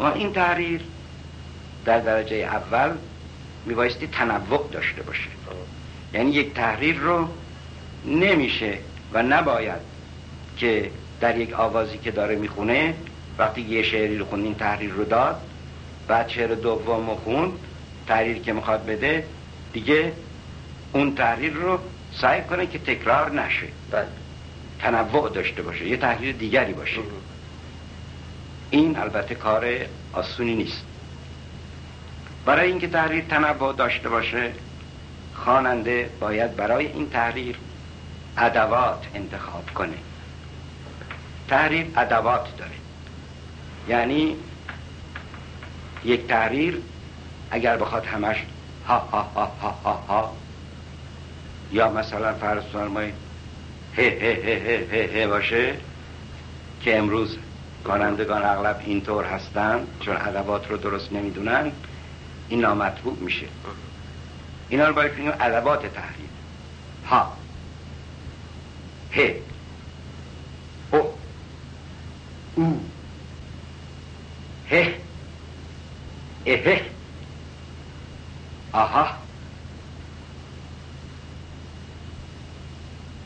اما 0.00 0.12
این 0.12 0.32
تحریر 0.32 0.80
در 1.84 1.98
درجه 1.98 2.36
اول 2.36 2.90
میبایستی 3.66 4.06
تنوع 4.06 4.68
داشته 4.72 5.02
باشه. 5.02 5.28
یعنی 6.14 6.30
یک 6.30 6.54
تحریر 6.54 6.96
رو 6.96 7.28
نمیشه 8.04 8.78
و 9.12 9.22
نباید 9.22 9.80
که 10.56 10.90
در 11.20 11.38
یک 11.38 11.52
آوازی 11.52 11.98
که 11.98 12.10
داره 12.10 12.36
می‌خونه 12.36 12.94
وقتی 13.38 13.60
یه 13.60 13.82
شعری 13.82 14.18
رو 14.18 14.24
خوند 14.24 14.44
این 14.44 14.54
تحریر 14.54 14.90
رو 14.90 15.04
داد 15.04 15.40
بعد 16.08 16.28
شعر 16.28 16.54
دوم 16.54 17.10
رو 17.10 17.16
خوند 17.16 17.52
تحریر 18.06 18.38
که 18.38 18.52
می‌خواد 18.52 18.86
بده 18.86 19.24
دیگه 19.72 20.12
اون 20.92 21.14
تحریر 21.14 21.52
رو 21.52 21.78
سعی 22.12 22.42
کنه 22.42 22.66
که 22.66 22.78
تکرار 22.78 23.30
نشه. 23.30 23.66
بله. 23.90 24.06
تنوع 24.78 25.30
داشته 25.30 25.62
باشه. 25.62 25.88
یه 25.88 25.96
تحریر 25.96 26.34
دیگری 26.36 26.72
باشه. 26.72 27.00
این 28.74 28.98
البته 28.98 29.34
کار 29.34 29.66
آسونی 30.12 30.54
نیست. 30.54 30.84
برای 32.44 32.68
اینکه 32.70 32.88
تحریر 32.88 33.24
تنوع 33.24 33.74
داشته 33.76 34.08
باشه 34.08 34.52
خواننده 35.34 36.10
باید 36.20 36.56
برای 36.56 36.86
این 36.86 37.10
تحریر 37.10 37.56
ادوات 38.38 39.06
انتخاب 39.14 39.70
کنه. 39.74 39.94
تحریر 41.48 41.86
ادوات 41.96 42.56
داره. 42.56 42.70
یعنی 43.88 44.36
یک 46.04 46.26
تحریر 46.26 46.82
اگر 47.50 47.76
بخواد 47.76 48.06
همش 48.06 48.36
ها 48.88 48.98
ها 48.98 49.22
ها 49.22 49.52
ها 49.60 49.70
ها, 49.84 49.92
ها 50.08 50.36
یا 51.72 51.90
مثلا 51.90 52.34
فرض 52.34 52.62
فرمایید 52.62 53.14
هه 53.96 54.04
هه 54.04 54.38
هه 54.44 54.86
هه 54.92 55.22
هه 55.22 55.26
باشه 55.26 55.74
که 56.80 56.98
امروز 56.98 57.38
کانندگان 57.84 58.42
اغلب 58.42 58.80
اینطور 58.84 59.24
هستن 59.24 59.86
چون 60.00 60.16
ادوات 60.16 60.70
رو 60.70 60.76
درست 60.76 61.12
نمی‌دونن 61.12 61.72
این 62.48 62.60
نامطبوع 62.60 63.18
میشه. 63.20 63.46
اینا 64.68 64.88
رو 64.88 64.94
باید 64.94 65.12
بگیم 65.12 65.32
ادوات 65.40 65.86
تحریر. 65.86 66.28
ها. 67.10 67.32
ه 69.16 69.34
او. 70.92 71.14
او. 72.56 72.80
هه. 74.70 74.94
اه 76.46 76.80
آها 78.72 79.08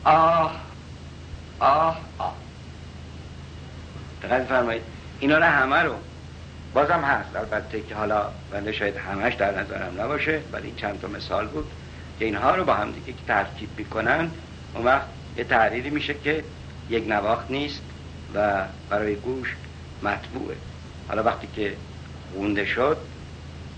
آه 0.03 0.51
آه 1.59 1.97
آه 2.17 2.33
دقیق 4.49 4.59
فرمایید 4.59 4.83
اینا 5.19 5.37
رو 5.37 5.43
همه 5.43 5.75
رو. 5.75 5.95
بازم 6.73 7.01
هست. 7.01 7.35
البته 7.35 7.81
که 7.81 7.95
حالا 7.95 8.29
بنده 8.51 8.71
شاید 8.71 8.97
همش 8.97 9.33
در 9.33 9.59
نظرم 9.61 10.01
نباشه 10.01 10.41
ولی 10.51 10.73
چند 10.77 10.99
تا 11.01 11.07
مثال 11.07 11.47
بود 11.47 11.71
که 12.19 12.25
اینها 12.25 12.55
رو 12.55 12.63
با 12.63 12.73
هم 12.73 12.91
دیگه 12.91 13.13
ترکیب 13.27 13.69
می‌کنن 13.77 14.31
اون 14.75 14.85
وقت 14.85 15.05
یه 15.37 15.43
تحریری 15.43 15.89
میشه 15.89 16.13
که 16.13 16.43
یک 16.89 17.07
نواخت 17.07 17.51
نیست 17.51 17.81
و 18.33 18.65
برای 18.89 19.15
گوش 19.15 19.55
مطبوعه. 20.03 20.55
حالا 21.07 21.23
وقتی 21.23 21.47
که 21.55 21.73
خونده 22.33 22.65
شد 22.65 22.97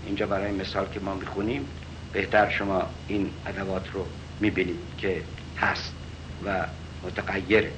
اینجا 0.06 0.26
برای 0.26 0.52
مثال 0.52 0.86
که 0.94 1.00
ما 1.00 1.14
می‌خونیم 1.14 1.68
بهتر 2.12 2.50
شما 2.50 2.90
این 3.08 3.30
ادوات 3.46 3.90
رو 3.92 4.06
می‌بینید 4.40 4.80
که 4.98 5.22
هست 5.60 5.94
و 6.44 6.66
متغیره. 7.04 7.72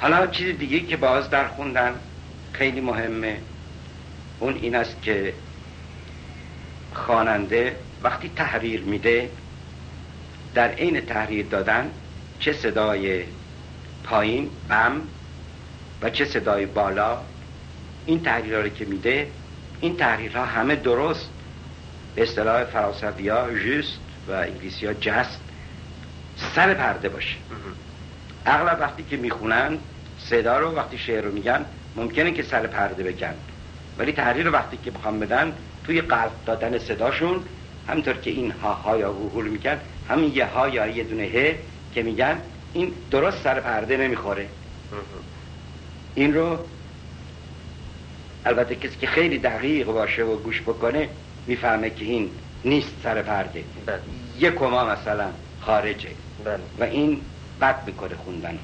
حالا 0.00 0.26
چیز 0.26 0.58
دیگه 0.58 0.80
که 0.80 0.96
باز 0.96 1.30
در 1.30 1.48
خوندن 1.48 1.94
خیلی 2.52 2.80
مهمه. 2.80 3.38
اون 4.40 4.54
این 4.54 4.74
است 4.74 5.02
که 5.02 5.34
خواننده 6.94 7.76
وقتی 8.02 8.30
تحریر 8.36 8.80
میده 8.80 9.30
در 10.54 10.68
عین 10.68 11.00
تحریر 11.00 11.46
دادن 11.46 11.90
چه 12.38 12.52
صدای 12.52 13.24
پایین 14.04 14.50
بم 14.68 15.00
و 16.02 16.10
چه 16.10 16.24
صدای 16.24 16.66
بالا 16.66 17.18
این 18.06 18.22
تحریرها 18.22 18.60
رو 18.60 18.68
که 18.68 18.84
میده 18.84 19.30
این 19.80 19.96
تحریرها 19.96 20.44
همه 20.44 20.76
درست. 20.76 21.30
به 22.14 22.22
اصطلاح 22.22 22.64
فرانسوی 22.64 23.28
ها 23.28 23.50
جست 23.50 23.98
و 24.28 24.32
انگلیسی 24.32 24.86
ها 24.86 24.92
جست 24.92 25.40
سر 26.54 26.74
پرده 26.74 27.08
باشه. 27.08 27.36
اغلب 28.46 28.80
وقتی 28.80 29.04
که 29.10 29.16
می‌خونن 29.16 29.78
صدا 30.24 30.58
رو 30.58 30.70
وقتی 30.70 30.98
شعر 30.98 31.24
رو 31.24 31.32
میگن 31.32 31.64
ممکنه 31.96 32.30
که 32.30 32.42
سر 32.42 32.66
پرده 32.66 33.02
بگن 33.02 33.34
ولی 33.98 34.12
تحریر 34.12 34.46
رو 34.46 34.52
وقتی 34.52 34.76
که 34.76 34.90
بخوام 34.90 35.20
بدن 35.20 35.52
توی 35.84 36.00
قلب 36.00 36.32
دادن 36.46 36.78
صداشون 36.78 37.44
همینطور 37.88 38.14
که 38.14 38.30
این 38.30 38.50
ها 38.50 38.72
ها 38.72 38.98
یا 38.98 39.12
هو 39.12 39.40
میگن 39.40 39.78
همین 40.08 40.32
یه 40.34 40.46
ها 40.46 40.68
یا 40.68 40.86
یه 40.86 41.04
دونه 41.04 41.22
ه 41.22 41.54
که 41.94 42.02
میگن 42.02 42.40
این 42.72 42.92
درست 43.10 43.42
سر 43.42 43.60
پرده 43.60 43.96
نمی‌خوره. 43.96 44.48
این 46.14 46.34
رو 46.34 46.58
البته 48.44 48.74
کسی 48.74 48.96
که 49.00 49.06
خیلی 49.06 49.38
دقیق 49.38 49.86
باشه 49.86 50.24
و 50.24 50.36
گوش 50.36 50.62
بکنه 50.62 51.08
می‌فهمه 51.46 51.90
که 51.90 52.04
این 52.04 52.30
نیست 52.64 52.92
سر 53.02 53.22
پرده. 53.22 53.64
بله. 53.86 54.00
یه 54.38 54.50
کما 54.50 54.84
مثلا 54.84 55.30
خارجه. 55.60 56.08
بله. 56.44 56.60
و 56.78 56.84
این 56.84 57.20
بد 57.60 57.86
می‌کنه 57.86 58.16
خوندن. 58.16 58.58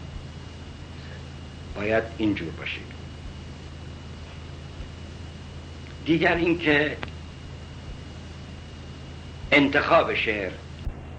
باید 1.77 2.05
اینجور 2.19 2.51
باشه. 2.51 2.81
دیگر 6.05 6.35
اینکه 6.35 6.97
انتخاب 9.53 10.15
شعر 10.15 10.51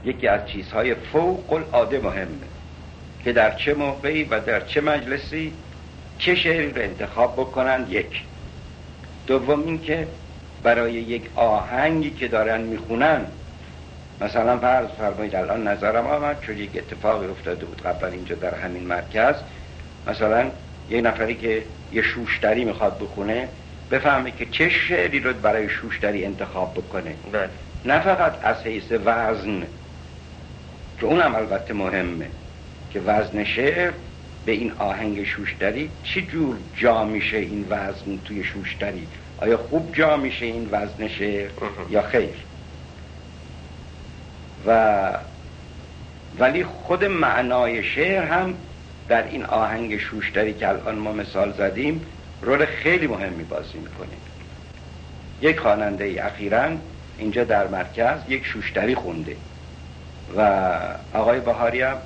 یکی 0.05 0.27
از 0.27 0.49
چیزهای 0.49 0.95
فوق 0.95 1.53
العاده 1.53 1.99
مهمه 1.99 2.47
که 3.23 3.33
در 3.33 3.55
چه 3.55 3.73
موقعی 3.73 4.23
و 4.23 4.39
در 4.39 4.65
چه 4.65 4.81
مجلسی 4.81 5.53
چه 6.19 6.35
شعری 6.35 6.71
رو 6.71 6.81
انتخاب 6.81 7.33
بکنند 7.33 7.91
یک. 7.91 8.23
دوم 9.27 9.63
اینکه 9.65 10.07
برای 10.63 10.93
یک 10.93 11.23
آهنگی 11.35 12.09
که 12.09 12.27
دارن 12.27 12.61
می‌خونن 12.61 13.25
مثلا 14.21 14.57
فرض 14.57 14.87
فرمایید 14.87 15.35
الان 15.35 15.67
نظرم 15.67 16.07
آمد 16.07 16.41
چون 16.41 16.57
یک 16.57 16.69
اتفاقی 16.75 17.27
افتاده 17.27 17.65
بود 17.65 17.81
قبل 17.81 18.07
اینجا 18.07 18.35
در 18.35 18.55
همین 18.55 18.83
مرکز 18.83 19.35
مثلا 20.07 20.51
یه 20.89 21.01
نفری 21.01 21.35
که 21.35 21.63
یه 21.93 22.01
شوشتری 22.01 22.65
می‌خواد 22.65 22.99
بخونه 22.99 23.47
بفهمه 23.91 24.31
که 24.31 24.45
چه 24.45 24.69
شعری 24.69 25.19
رو 25.19 25.33
برای 25.33 25.69
شوشتری 25.69 26.25
انتخاب 26.25 26.73
بکنه. 26.73 27.15
بله. 27.31 27.49
نه 27.85 27.99
فقط 27.99 28.33
از 28.43 28.63
حیث 28.63 28.91
وزن 29.05 29.63
که 30.99 31.05
اونم 31.05 31.35
البته 31.35 31.73
مهمه 31.73 32.27
که 32.93 32.99
وزن 32.99 33.43
شعر 33.43 33.91
به 34.45 34.51
این 34.51 34.71
آهنگ 34.79 35.23
شوشتری 35.23 35.89
چی 36.03 36.21
جور 36.21 36.57
جا 36.75 37.05
میشه 37.05 37.37
این 37.37 37.65
وزن 37.69 38.17
توی 38.25 38.43
شوشتری؟ 38.43 39.07
آیا 39.37 39.57
خوب 39.57 39.95
جا 39.95 40.17
میشه 40.17 40.45
این 40.45 40.69
وزن 40.71 41.07
شعر؟ 41.07 41.49
یا 41.89 42.01
خیر؟ 42.01 42.29
و 44.67 45.13
ولی 46.39 46.63
خود 46.63 47.05
معنای 47.05 47.83
شعر 47.83 48.23
هم 48.23 48.53
در 49.09 49.23
این 49.23 49.45
آهنگ 49.45 49.97
شوشتری 49.97 50.53
که 50.53 50.67
الان 50.69 50.95
ما 50.95 51.11
مثال 51.11 51.53
زدیم 51.53 52.05
رول 52.41 52.65
خیلی 52.65 53.07
مهمی 53.07 53.43
بازی 53.43 53.77
می‌کنه 53.77 54.07
یک 55.41 55.59
خواننده 55.59 56.03
ای 56.03 56.19
اخیرا 56.19 56.69
اینجا 57.17 57.43
در 57.43 57.67
مرکز 57.67 58.19
یک 58.29 58.45
شوشتری 58.45 58.95
خونده 58.95 59.35
و 60.37 60.69
آقای 61.13 61.39
بهاری 61.39 61.81
هم 61.81 61.97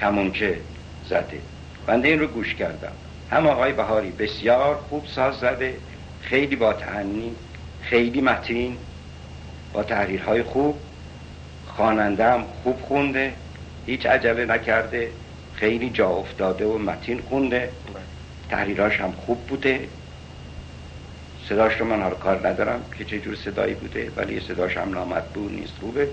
کمونچه 0.00 0.60
زده. 1.08 1.40
بنده 1.86 2.08
این 2.08 2.20
رو 2.20 2.26
گوش 2.26 2.54
کردم. 2.54 2.92
هم 3.30 3.46
آقای 3.46 3.72
بهاری 3.72 4.10
بسیار 4.10 4.76
خوب 4.88 5.06
ساز 5.06 5.34
زده 5.34 5.76
خیلی 6.22 6.56
با 6.56 6.72
تعنی 6.72 7.32
خیلی 7.82 8.20
متین 8.20 8.76
با 9.72 9.82
تحریرهای 9.82 10.42
خوب. 10.42 10.78
خواننده 11.66 12.32
هم 12.32 12.44
خوب 12.62 12.80
خونده 12.80 13.32
هیچ 13.86 14.06
عجله 14.06 14.44
نکرده. 14.44 15.08
خیلی 15.60 15.90
جا 15.90 16.08
افتاده 16.08 16.66
و 16.66 16.78
متین 16.78 17.22
خونده. 17.28 17.72
تحریراش 18.50 19.00
هم 19.00 19.12
خوب 19.12 19.46
بوده. 19.46 19.88
صداش 21.48 21.80
رو 21.80 21.86
من 21.86 22.02
حال 22.02 22.14
کار 22.14 22.48
ندارم 22.48 22.84
که 22.98 23.04
چه 23.04 23.18
جور 23.18 23.34
صدایی 23.34 23.74
بوده 23.74 24.12
ولی 24.16 24.40
صداش 24.40 24.76
هم 24.76 24.94
نامطبوع 24.94 25.52
نیست 25.52 25.74
خوبه. 25.80 26.08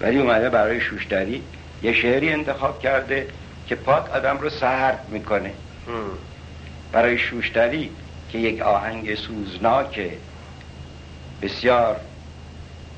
ولی 0.00 0.18
اومده 0.18 0.50
برای 0.50 0.80
شوشتری 0.80 1.42
یه 1.82 1.92
شعری 1.92 2.32
انتخاب 2.32 2.80
کرده 2.80 3.26
که 3.66 3.74
پاک 3.74 4.10
آدم 4.10 4.38
رو 4.38 4.50
سرد 4.50 5.04
می‌کنه. 5.08 5.52
برای 6.92 7.18
شوشتری 7.18 7.90
که 8.30 8.38
یک 8.38 8.60
آهنگ 8.60 9.14
سوزناک 9.14 10.10
بسیار 11.42 11.96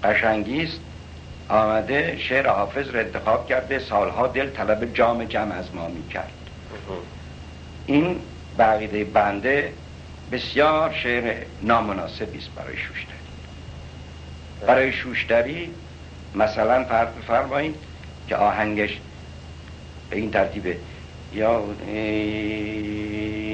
قشنگی 0.05 0.63
است 0.63 0.81
آمده 1.51 2.19
شعر 2.19 2.49
حافظ 2.49 2.89
رو 2.89 2.99
انتخاب 2.99 3.49
کرده 3.49 3.79
سالها 3.79 4.27
دل 4.27 4.51
طلب 4.51 4.95
جام 4.95 5.25
جمع 5.25 5.55
از 5.55 5.75
ما 5.75 5.89
می‌کرد. 5.89 6.33
این 7.87 8.21
بقیده 8.59 9.05
بنده 9.05 9.73
بسیار 10.33 10.93
شعر 10.93 11.35
نامناسبی 11.63 12.39
است 12.39 12.51
برای 12.57 12.77
شوشتری. 12.77 13.17
برای 14.67 14.93
شوشتری 14.93 15.75
مثلا 16.35 16.85
فرض 16.85 17.09
بفرمایید 17.09 17.77
که 18.29 18.37
آهنگش 18.37 18.99
به 20.11 20.17
این 20.17 20.31
ترتیبه 20.31 20.77
یا 21.33 21.65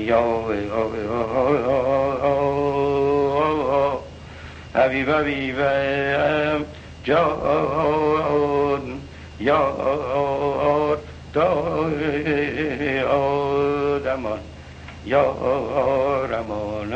یا 0.06 0.46
حبیب 4.74 5.10
حبیبم 5.10 6.64
جان 7.06 9.00
یا 9.40 9.58
آدمان 13.06 14.40
یا 15.04 16.24
رمان 16.24 16.92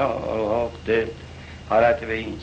دل. 0.85 1.07
حالت 1.69 2.05
به 2.05 2.15
این 2.15 2.39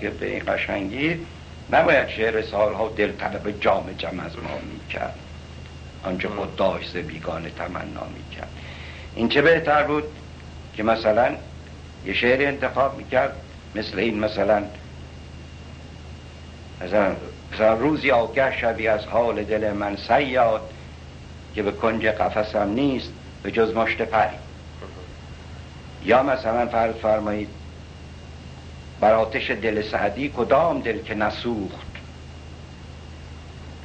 که 0.00 0.10
به 0.10 0.26
این 0.26 0.42
قشنگی 0.46 1.26
نباید 1.70 2.08
شعر 2.08 2.42
سالها 2.42 2.88
دل 2.88 3.12
طلب 3.12 3.60
جام 3.60 3.94
جم 3.98 4.20
از 4.20 4.36
ما 4.36 4.58
می‌کرد. 4.72 5.18
آنچه 6.04 6.28
خود 6.28 6.56
داشت 6.56 6.96
بیگانه 6.96 7.50
تمنا 7.50 8.06
می‌کرد. 8.16 8.50
این 9.14 9.28
چه 9.28 9.42
بهتر 9.42 9.82
بود 9.82 10.04
که 10.74 10.82
مثلا 10.82 11.36
یه 12.06 12.14
شعر 12.14 12.48
انتخاب 12.48 12.96
می‌کرد 12.96 13.36
مثل 13.74 13.98
این 13.98 14.18
مثلا 14.18 14.64
روزی 17.60 18.10
آگه 18.10 18.58
شوی 18.58 18.88
از 18.88 19.04
حال 19.04 19.44
دل 19.44 19.72
من 19.72 19.96
سیاد 19.96 20.70
که 21.54 21.62
به 21.62 21.72
کنج 21.72 22.06
قفسم 22.06 22.68
نیست 22.68 23.12
به 23.42 23.50
جز 23.50 23.74
مشت 23.74 24.02
پری. 24.02 24.36
یا 26.04 26.22
مثلا 26.22 26.66
فرض 26.66 26.94
فرمایید 26.94 27.48
بر 29.00 29.14
آتش 29.14 29.50
دل 29.50 29.82
سعدی 29.82 30.32
کدام 30.36 30.80
دل 30.80 31.02
که 31.02 31.14
نسوخت؟ 31.14 31.86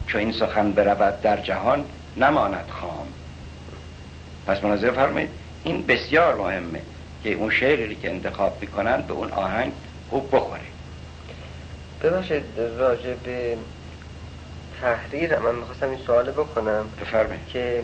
چو 0.08 0.17
این 0.17 0.32
سخن 0.32 0.71
برود 0.71 1.21
در 1.21 1.38
جهان 1.38 1.86
نماند 2.17 2.65
خام. 2.69 3.08
پس 4.47 4.63
مناظر 4.63 4.91
فرمایید 4.91 5.30
این 5.63 5.86
بسیار 5.86 6.36
مهمه 6.36 6.82
که 7.23 7.34
اون 7.34 7.51
شعری 7.51 7.95
که 7.95 8.10
انتخاب 8.10 8.58
می‌کنن 8.62 9.01
به 9.01 9.13
اون 9.13 9.32
آهنگ 9.32 9.71
خوب 10.10 10.36
بخوره. 10.36 10.70
ببخشید 12.03 12.43
راجع 12.77 13.13
به 13.13 13.57
تحریر 14.81 15.39
من 15.39 15.55
می‌خواستم 15.55 15.89
این 15.89 15.99
سوال 16.07 16.31
بکنم 16.31 16.85
بفرمایید. 17.01 17.47
که 17.47 17.83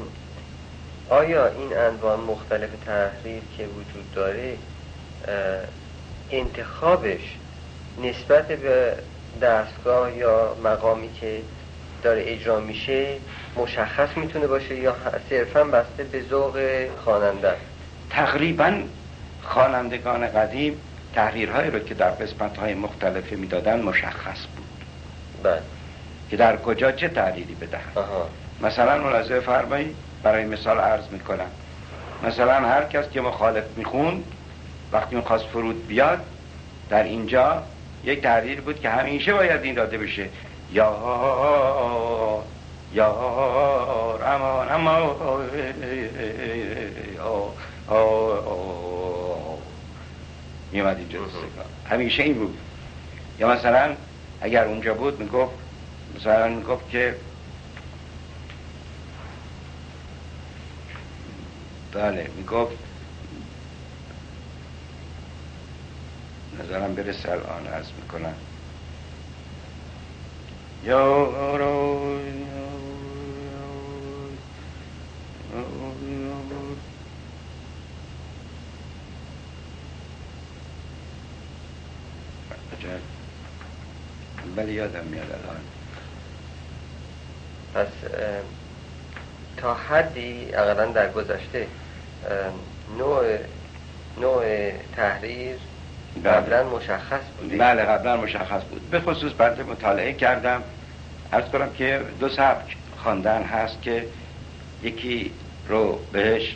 آیا 1.10 1.48
این 1.48 1.78
انواع 1.78 2.16
مختلف 2.16 2.70
تحریر 2.86 3.42
که 3.58 3.64
وجود 3.64 4.12
داره 4.16 4.58
انتخابش 6.32 7.38
نسبت 8.04 8.48
به 8.48 8.94
دستگاه 9.42 10.18
یا 10.18 10.56
مقامی 10.64 11.14
که 11.14 11.42
داره 12.04 12.24
اجرا 12.26 12.60
میشه 12.60 13.18
مشخص 13.56 14.10
می‌تونه 14.16 14.48
باشه 14.48 14.76
یا 14.76 14.96
صرفا 15.30 15.64
بسته 15.64 16.04
به 16.04 16.24
ذوق 16.30 16.60
خواننده؟ 17.04 17.56
تقریبا 18.10 18.82
خوانندگان 19.44 20.28
قدیم 20.28 20.82
تحریرهایی 21.14 21.72
رو 21.72 21.80
که 21.80 21.94
در 21.94 22.10
قسمت 22.10 22.58
های 22.58 22.74
مختلفی 22.74 23.36
می‌دادن 23.36 23.82
مشخص 23.82 24.46
بود 24.56 24.66
بله 25.44 25.62
که 26.30 26.38
در 26.38 26.58
کجا 26.58 26.92
چه 26.92 27.08
تحریری 27.08 27.56
بدهن 27.56 28.04
مثلا 28.62 29.04
ملاحظه 29.04 29.40
فرمایی 29.40 29.96
برای 30.24 30.46
مثال 30.46 30.80
عرض 30.80 31.08
می‌کنم 31.12 31.50
مثلا 32.24 32.54
هر 32.54 32.84
کس 32.84 33.10
که 33.10 33.22
مخالف 33.22 33.64
می‌خوند 33.78 34.24
وقتی 34.92 35.16
می‌خواست 35.16 35.46
فرود 35.46 35.88
بیاد 35.88 36.20
در 36.90 37.04
اینجا 37.04 37.64
یک 38.04 38.22
تحریر 38.22 38.62
بود 38.62 38.80
که 38.80 38.90
همیشه 38.90 39.34
باید 39.34 39.64
این 39.64 39.76
داده 39.76 39.98
بشه 39.98 40.30
یا 40.72 42.44
یا 42.94 43.08
امان 44.26 44.72
امان 44.72 45.16
میومد 50.72 50.98
اینجا 50.98 51.28
همیشه 51.86 52.24
این 52.24 52.34
بود. 52.34 52.60
یا 53.40 53.48
مثلا 53.48 53.98
اگر 54.42 54.66
اونجا 54.66 54.94
بود 54.94 55.20
می‌گفت 55.20 55.54
مثلا 56.16 56.48
می‌گفت 56.48 56.90
که 56.90 57.20
بله 61.92 62.32
می‌گفت 62.36 62.78
نظرم 66.60 66.96
برسه 66.96 67.32
الان 67.32 67.68
عرض 67.68 67.92
می‌کنم. 68.02 68.36
یا 70.84 71.28
ولی 84.58 84.74
یادم 84.74 85.04
میاد 85.04 85.26
الان. 85.32 85.62
پس 87.74 87.88
تا 89.58 89.74
حدی 89.74 90.50
اقلا 90.54 90.86
در 90.86 91.12
گذشته 91.12 91.68
نوع 92.98 93.38
نوع 94.22 94.72
تحریر 94.96 95.56
بله. 96.24 96.34
قبلا 96.34 96.64
مشخص 96.64 97.22
بود. 97.40 97.58
بله 97.58 97.84
قبلا 97.84 98.18
مشخص 98.18 98.62
بود. 98.64 98.90
به 98.90 99.00
خصوص 99.00 99.32
بعد 99.38 99.62
مطالعه 99.62 100.14
کردم. 100.14 100.64
ارز 101.34 101.46
کنم 101.46 101.70
که 101.74 102.02
دو 102.20 102.30
سبک 102.30 102.78
خواندن 102.98 103.44
هست 103.44 103.82
که 103.82 104.06
یکی 104.84 105.32
رو 105.68 106.00
بهش 106.12 106.56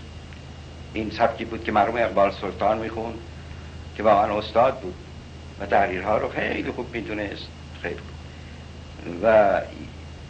این 0.94 1.12
سبکی 1.12 1.46
بود 1.46 1.64
که 1.64 1.72
مرحوم 1.72 1.98
اقبال 1.98 2.32
سلطان 2.32 2.78
میخون 2.78 3.14
که 3.98 4.04
واقعا 4.04 4.38
استاد 4.38 4.80
بود. 4.80 4.96
و 5.60 5.66
تحریرها 5.66 6.18
رو 6.18 6.30
خیلی 6.30 6.72
خوب 6.72 6.96
می‌دونست. 6.96 7.48
خیلی 7.82 7.96
خوب. 7.96 9.24
و 9.24 9.62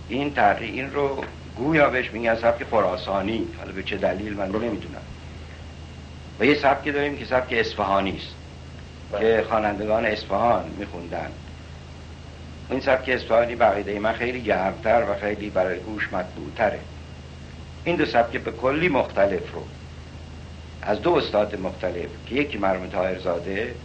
این 0.08 0.34
تحریر 0.34 0.72
این 0.72 0.94
رو 0.94 1.24
گویا 1.56 1.90
بهش 1.90 2.12
میگن 2.14 2.36
سبک 2.36 2.64
خراسانی. 2.64 3.48
حالا 3.58 3.72
به 3.72 3.84
چه 3.84 3.98
دلیل 3.98 4.34
من 4.34 4.54
رو 4.54 4.60
نمی‌دونم. 4.60 5.02
و 6.40 6.46
یه 6.46 6.56
سبکی 6.56 6.92
داریم 6.92 7.18
که 7.18 7.26
سبک 7.26 7.54
اصفهانی 7.54 8.18
است. 8.18 8.36
که 9.20 9.46
خوانندگان 9.50 10.06
اصفهان 10.06 10.70
میخوندن. 10.78 11.32
این 12.70 12.80
سبک 12.80 13.10
اصفهانی 13.10 13.56
بقیده 13.56 14.00
من 14.00 14.14
خیلی 14.14 14.42
گرمتر 14.42 15.06
و 15.10 15.16
خیلی 15.16 15.50
برای 15.50 15.80
گوش 15.80 16.14
مطبوعتره 16.14 16.80
این 17.84 17.96
دو 17.96 18.06
سبک 18.06 18.38
به 18.38 18.52
کلی 18.52 18.90
مختلف 18.90 19.54
رو. 19.54 19.64
از 20.82 21.02
دو 21.02 21.14
استاد 21.14 21.60
مختلف 21.60 22.10
که 22.26 22.36
یکی 22.36 22.58
مرحوم 22.58 22.88
تاهرزاده 22.88 23.76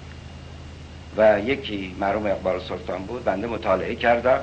و 1.16 1.40
یکی 1.40 1.96
مرحوم 2.00 2.26
اقبال 2.26 2.60
سلطان 2.60 3.06
بود 3.06 3.24
بنده 3.24 3.46
مطالعه 3.46 3.94
کردم. 3.94 4.40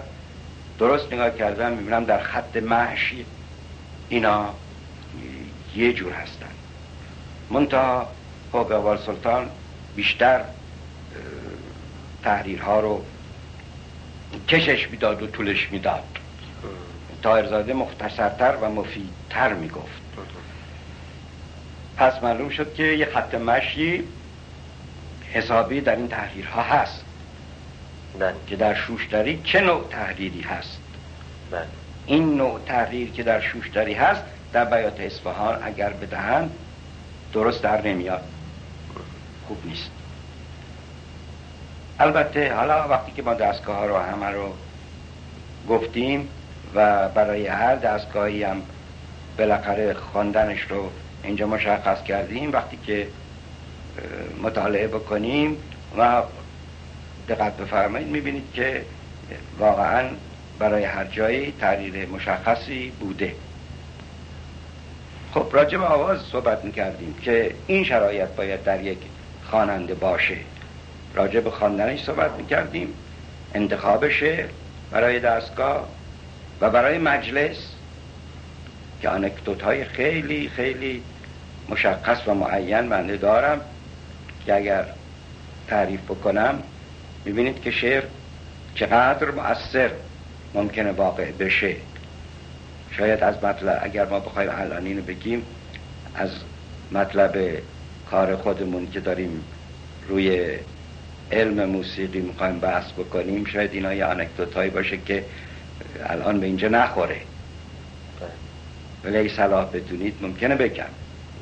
درست 0.79 1.13
نگاه 1.13 1.31
کردم 1.31 1.71
می‌بینم 1.71 2.05
در 2.05 2.19
خط 2.19 2.57
محشی 2.57 3.25
اینا 4.09 4.53
یه 5.75 5.93
جور 5.93 6.13
هستن. 6.13 6.49
منتها 7.49 8.07
فوق 8.51 8.71
اقبال 8.71 8.97
سلطان 8.97 9.49
بیشتر 9.95 10.45
تحریرها 12.23 12.79
رو 12.79 13.05
کشش 14.49 14.89
می‌داد 14.91 15.23
و 15.23 15.27
طولش 15.27 15.71
می‌داد. 15.71 16.03
تاهرزاده 17.21 17.73
مختصرتر 17.73 18.57
و 18.61 18.69
مفیدتر 18.69 19.53
می‌گفت. 19.53 20.01
پس 21.97 22.23
معلوم 22.23 22.49
شد 22.49 22.73
که 22.73 22.83
یه 22.83 23.05
خط 23.05 23.35
مشی 23.35 24.03
حسابی 25.33 25.81
در 25.81 25.95
این 25.95 26.07
تحریرها 26.07 26.61
هست 26.61 27.03
بله. 28.19 28.33
که 28.47 28.55
در 28.55 28.73
شوشتری 28.73 29.41
چه 29.43 29.61
نوع 29.61 29.87
تحریری 29.89 30.41
هست 30.41 30.77
بله. 31.51 31.65
این 32.05 32.35
نوع 32.37 32.59
تحریر 32.65 33.11
که 33.11 33.23
در 33.23 33.41
شوشتری 33.41 33.93
هست 33.93 34.21
در 34.53 34.65
بیات 34.65 34.99
اصفهان 34.99 35.63
اگر 35.63 35.89
بدهند 35.89 36.51
درست 37.33 37.63
در 37.63 37.81
نمیاد 37.81 38.23
خوب 39.47 39.65
نیست 39.65 39.91
البته 41.99 42.53
حالا 42.53 42.87
وقتی 42.87 43.11
که 43.11 43.21
ما 43.21 43.33
دستگاه 43.33 43.77
ها 43.77 43.85
رو 43.85 43.97
همه 43.97 44.25
رو 44.25 44.53
گفتیم 45.69 46.29
و 46.75 47.09
برای 47.09 47.47
هر 47.47 47.75
دستگاهی 47.75 48.43
هم 48.43 48.61
بالاخره 49.37 49.93
خواندنش 49.93 50.61
رو 50.61 50.89
اینجا 51.23 51.47
مشخص 51.47 52.03
کردیم 52.03 52.51
وقتی 52.51 52.77
که 52.85 53.07
مطالعه 54.43 54.87
بکنیم 54.87 55.57
و 55.97 56.21
دقت 57.29 57.57
بفرمایید. 57.57 58.07
می‌بینید 58.07 58.53
که 58.53 58.85
واقعا 59.59 60.09
برای 60.59 60.83
هر 60.83 61.05
جایی 61.05 61.53
تحریر 61.59 62.09
مشخصی 62.09 62.91
بوده. 62.99 63.35
خب 65.33 65.47
راجع 65.51 65.77
به 65.77 65.85
آواز 65.85 66.21
صحبت 66.21 66.65
می‌کردیم 66.65 67.15
که 67.21 67.55
این 67.67 67.83
شرایط 67.83 68.29
باید 68.29 68.63
در 68.63 68.83
یک 68.83 68.97
خواننده 69.49 69.93
باشه. 69.93 70.37
راجع 71.15 71.39
به 71.39 71.51
خواندنش 71.51 72.03
صحبت 72.03 72.31
می‌کردیم. 72.31 72.93
انتخاب 73.53 74.09
شعر 74.09 74.47
برای 74.91 75.19
دستگاه 75.19 75.87
و 76.61 76.69
برای 76.69 76.97
مجلس 76.97 77.57
که 79.01 79.09
آنکدوت 79.09 79.61
های 79.61 79.85
خیلی 79.85 80.49
خیلی 80.49 81.03
مشخص 81.69 82.27
و 82.27 82.33
معین 82.33 82.89
بنده 82.89 83.17
دارم. 83.17 83.61
که 84.45 84.55
اگر 84.55 84.85
تعریف 85.67 86.01
بکنم 86.01 86.63
می‌بینید 87.25 87.61
که 87.61 87.71
شعر 87.71 88.03
چقدر 88.75 89.31
مؤثر 89.31 89.91
ممکنه 90.53 90.91
واقع 90.91 91.31
بشه. 91.31 91.75
شاید 92.91 93.23
از 93.23 93.43
مطلب 93.43 93.79
اگر 93.83 94.05
ما 94.05 94.19
بخوایم 94.19 94.49
الان 94.53 94.85
اینو 94.85 95.01
بگیم 95.01 95.43
از 96.15 96.29
مطلب 96.91 97.37
کار 98.11 98.35
خودمون 98.35 98.91
که 98.91 98.99
داریم 98.99 99.43
روی 100.07 100.57
علم 101.31 101.65
موسیقی 101.65 102.19
می‌خوایم 102.19 102.59
بحث 102.59 102.91
بکنیم 102.91 103.45
شاید 103.45 103.73
اینا 103.73 103.93
یه 103.93 104.05
آنکدوت 104.05 104.53
هایی 104.53 104.69
باشه 104.69 104.97
که 104.97 105.25
الان 106.05 106.39
به 106.39 106.45
اینجا 106.45 106.67
نخوره. 106.67 107.17
ولی 109.03 109.17
اگه 109.17 109.29
صلاح 109.29 109.65
بدونید 109.65 110.15
ممکنه 110.21 110.55
بگم. 110.55 110.83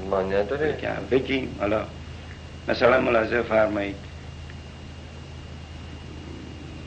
ما 0.10 0.22
نداره 0.22 0.72
بگم 0.72 0.96
بگیم. 1.12 1.56
حالا 1.60 1.86
مثلا 2.72 3.02
ملاحظه 3.02 3.42
فرمایید 3.42 3.96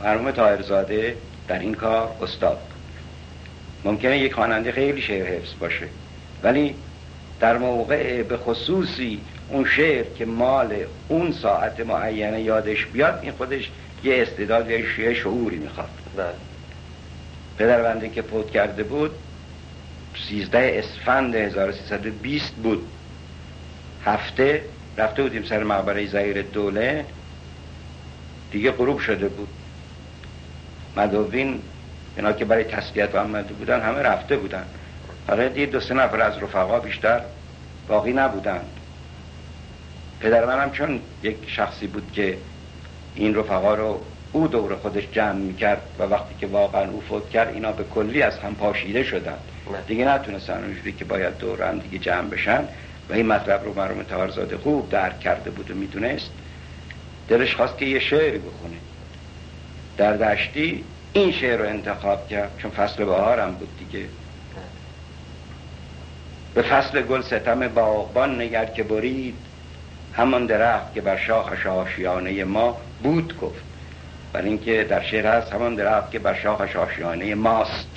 مرحوم 0.00 0.30
تاهرزاده 0.30 1.16
در 1.48 1.58
این 1.58 1.74
کار 1.74 2.16
استاد. 2.22 2.58
ممکنه 3.84 4.18
یک 4.18 4.34
خواننده 4.34 4.72
خیلی 4.72 5.02
شعر 5.02 5.26
حفظ 5.26 5.54
باشه 5.60 5.86
ولی 6.42 6.74
در 7.40 7.58
موقع 7.58 8.22
به 8.22 8.36
خصوصی 8.36 9.20
اون 9.48 9.64
شعر 9.64 10.04
که 10.18 10.24
مال 10.24 10.74
اون 11.08 11.32
ساعت 11.32 11.80
معینه 11.80 12.40
یادش 12.40 12.86
بیاد 12.86 13.18
این 13.22 13.32
خودش 13.32 13.70
یه 14.04 14.22
استعداد 14.22 14.70
یه 14.70 15.14
شعوری 15.14 15.56
می‌خواد. 15.56 15.88
بله. 16.16 16.26
پدر 17.58 17.82
بنده 17.82 18.08
که 18.08 18.22
فوت 18.22 18.50
کرده 18.50 18.82
بود 18.82 19.10
13 20.28 20.58
اسفند 20.84 21.34
1320 21.34 22.54
بود. 22.54 22.86
هفته 24.04 24.62
رفته 24.98 25.22
بودیم 25.22 25.42
سر 25.42 25.62
مقبره 25.62 26.06
زهیر 26.06 26.42
دوله. 26.42 27.04
دیگه 28.50 28.70
غروب 28.70 28.98
شده 28.98 29.28
بود. 29.28 29.48
مدوین 30.96 31.60
اینا 32.16 32.32
که 32.32 32.44
برای 32.44 32.64
تسلیت 32.64 33.14
آمده 33.14 33.54
بودن 33.54 33.80
همه 33.80 33.98
رفته 33.98 34.36
بودن. 34.36 34.64
فقط 35.26 35.52
دید 35.52 35.70
دو 35.70 35.80
سه 35.80 35.94
نفر 35.94 36.20
از 36.20 36.42
رفقا 36.42 36.78
بیشتر 36.78 37.20
باقی 37.88 38.12
نبودند 38.12 38.70
پدر 40.20 40.44
منم 40.46 40.70
چون 40.70 41.00
یک 41.22 41.36
شخصی 41.46 41.86
بود 41.86 42.12
که 42.12 42.38
این 43.14 43.34
رفقا 43.34 43.74
رو 43.74 44.00
او 44.32 44.48
دور 44.48 44.76
خودش 44.76 45.08
جمع 45.12 45.32
می‌کرد 45.32 45.82
و 45.98 46.02
وقتی 46.02 46.34
که 46.38 46.46
واقعا 46.46 46.90
او 46.90 47.00
فوت 47.08 47.30
کرد 47.30 47.54
اینا 47.54 47.72
به 47.72 47.84
کلی 47.84 48.22
از 48.22 48.38
هم 48.38 48.54
پاشیده 48.54 49.04
شدن. 49.04 49.38
دیگه 49.86 50.04
نتونستن 50.04 50.64
اونجوری 50.64 50.92
که 50.92 51.04
باید 51.04 51.38
دور 51.38 51.62
هم 51.68 51.78
دیگه 51.78 51.98
جمع 51.98 52.28
بشن. 52.28 52.68
و 53.10 53.12
این 53.12 53.26
مطلب 53.26 53.64
رو 53.64 53.74
مرحوم 53.74 54.02
تهارزاده 54.02 54.56
خوب 54.56 54.88
درک 54.88 55.20
کرده 55.20 55.50
بود 55.50 55.70
و 55.70 55.74
می‌دونست. 55.74 56.30
دلش 57.28 57.54
خواست 57.54 57.78
که 57.78 57.84
یه 57.84 58.00
شعری 58.00 58.38
بخونه. 58.38 58.76
در 59.96 60.12
دشتی 60.12 60.84
این 61.12 61.32
شعر 61.32 61.58
رو 61.58 61.68
انتخاب 61.68 62.28
کرد 62.28 62.50
چون 62.58 62.70
فصل 62.70 63.04
بهارم 63.04 63.54
بود 63.54 63.78
دیگه. 63.78 64.06
به 66.54 66.62
فصل 66.62 67.02
گل 67.02 67.22
ستم 67.22 67.68
باغبان 67.68 68.40
نگر 68.40 68.64
که 68.64 68.82
برید 68.82 69.36
همان 70.12 70.46
درخت 70.46 70.94
که 70.94 71.00
بر 71.00 71.16
شاخش 71.16 71.66
آشیانه 71.66 72.44
ما 72.44 72.76
بود 73.02 73.40
گفت. 73.40 73.64
برای 74.32 74.48
اینکه 74.48 74.86
در 74.90 75.02
شعر 75.02 75.26
هست 75.26 75.52
همان 75.52 75.74
درخت 75.74 76.10
که 76.10 76.18
بر 76.18 76.34
شاخش 76.34 76.76
آشیانه 76.76 77.34
ماست. 77.34 77.88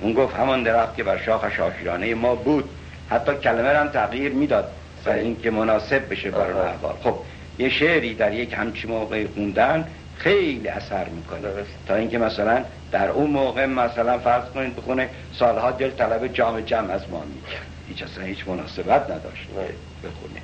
اون 0.00 0.12
گفت 0.12 0.34
همان 0.34 0.62
درخت 0.62 0.96
که 0.96 1.02
بر 1.02 1.18
شاخش 1.18 1.60
آشیانه 1.60 2.14
ما 2.14 2.34
بود. 2.34 2.68
حتی 3.10 3.34
کلمه 3.34 3.68
هم 3.68 3.88
تغییر 3.88 4.32
می‌داد 4.32 4.72
برای 5.04 5.20
اینکه 5.20 5.50
مناسب 5.50 6.12
بشه 6.12 6.30
برای 6.30 6.58
احوال. 6.68 6.94
خب 7.02 7.14
یه 7.58 7.68
شعری 7.68 8.14
در 8.14 8.34
یک 8.34 8.52
همچی 8.52 8.88
موقع 8.88 9.26
خوندن 9.34 9.88
خیلی 10.16 10.68
اثر 10.68 11.08
می‌کنه. 11.08 11.48
تا 11.86 11.94
اینکه 11.94 12.18
مثلا 12.18 12.64
در 12.92 13.08
اون 13.08 13.30
موقع 13.30 13.66
مثلا 13.66 14.18
فرض 14.18 14.44
کنید 14.44 14.76
بخونه 14.76 15.08
سالها 15.32 15.70
دل 15.70 15.90
طلب 15.90 16.26
جام 16.26 16.60
جمع 16.60 16.90
از 16.90 17.10
ما 17.10 17.24
می‌کرد. 17.34 17.66
هیچ 17.88 18.02
اصلا 18.02 18.24
هیچ 18.24 18.48
مناسبت 18.48 19.10
نداشت 19.10 19.46
بخونه 20.04 20.40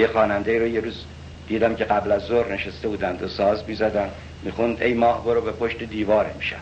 یه 0.00 0.06
خواننده 0.06 0.58
رو 0.58 0.66
یه 0.66 0.80
روز 0.80 1.04
دیدم 1.48 1.74
که 1.74 1.84
قبل 1.84 2.12
از 2.12 2.22
ظهر 2.22 2.52
نشسته 2.52 2.88
بودند 2.88 3.22
و 3.22 3.28
ساز 3.28 3.64
می‌زدن. 3.68 4.10
می‌خوند 4.42 4.82
ای 4.82 4.94
ماه 4.94 5.24
برو 5.24 5.40
به 5.40 5.52
پشت 5.52 5.82
دیوار 5.82 6.32
میشن 6.36 6.56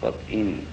خب 0.00 0.14
این 0.28 0.66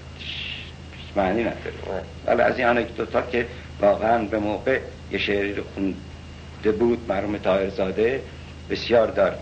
معنی 1.16 1.40
نداره. 1.40 2.02
ولی 2.26 2.42
از 2.42 2.58
این 2.58 2.66
انکدوتا 2.66 3.22
که 3.22 3.46
واقعا 3.80 4.24
به 4.24 4.38
موقع 4.38 4.80
یه 5.10 5.18
شعری 5.18 5.54
رو 5.54 5.62
خونده 5.74 6.78
بود 6.78 6.98
مرحوم 7.08 7.38
تاهرزاده 7.38 8.22
بسیار 8.70 9.06
دار. 9.06 9.34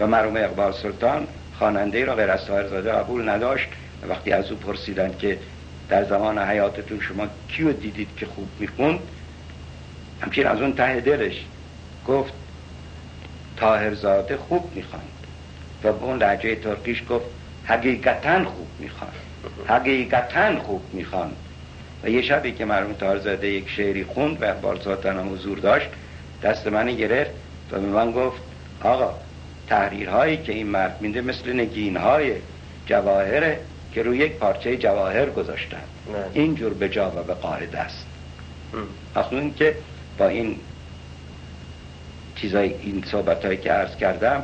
و 0.00 0.06
مرحوم 0.06 0.36
اقبال 0.36 0.72
سلطان 0.72 1.26
خواننده 1.58 2.04
را 2.04 2.14
غیر 2.14 2.30
از 2.30 2.44
تاهرزاده 2.44 2.92
قبول 2.92 3.28
نداشت. 3.28 3.66
وقتی 4.08 4.32
از 4.32 4.50
او 4.50 4.56
پرسیدن 4.56 5.14
که 5.18 5.38
در 5.88 6.04
زمان 6.04 6.38
حیاتتون 6.38 7.00
شما 7.00 7.26
کیو 7.48 7.72
دیدید 7.72 8.08
که 8.16 8.26
خوب 8.26 8.48
می‌خوند 8.58 8.98
همچین 10.20 10.46
از 10.46 10.60
اون 10.60 10.72
ته 10.72 11.00
دلش 11.00 11.44
گفت 12.06 12.32
تاهرزاده 13.56 14.36
خوب 14.36 14.72
می‌خواند. 14.74 15.04
و 15.84 15.92
به 15.92 16.04
اون 16.04 16.18
لحجه 16.18 16.54
ترکیش 16.54 17.02
گفت 17.10 17.26
حقیقتا 17.64 18.44
خوب 18.44 18.68
می‌خواند. 18.78 19.14
حقیقتا 19.68 20.60
خوب 20.62 20.82
می‌خواند 20.92 21.36
و 22.04 22.08
یه 22.08 22.22
شبی 22.22 22.52
که 22.52 22.64
مرحوم 22.64 22.92
تاهرزاده 22.92 23.48
یک 23.48 23.68
شعری 23.68 24.04
خوند 24.04 24.38
و 24.40 24.46
هم 25.10 25.32
حضور 25.32 25.58
داشت 25.58 25.88
دست 26.42 26.66
من 26.66 26.96
گرفت 26.96 27.30
و 27.72 27.80
به 27.80 27.86
من 27.86 28.12
گفت 28.12 28.42
آقا 28.82 29.14
تحریرهایی 29.68 30.36
که 30.36 30.52
این 30.52 30.66
مرد 30.66 30.96
مینده 31.00 31.20
مثل 31.20 31.52
نگینهای 31.52 32.32
جواهره 32.86 33.60
که 33.92 34.02
روی 34.02 34.18
یک 34.18 34.32
پارچه 34.32 34.76
جواهر 34.76 35.30
گذاشتن. 35.30 35.82
اینجور 36.32 36.74
به 36.74 36.88
جا 36.88 37.12
و 37.16 37.22
به 37.22 37.34
قاعده 37.34 37.78
است 37.78 38.06
اخنون 39.16 39.54
که 39.54 39.76
با 40.18 40.28
این 40.28 40.56
چیزای 42.36 42.74
این 42.80 43.04
صحبت 43.06 43.44
هایی 43.44 43.58
که 43.58 43.72
عرض 43.72 43.96
کردم 43.96 44.42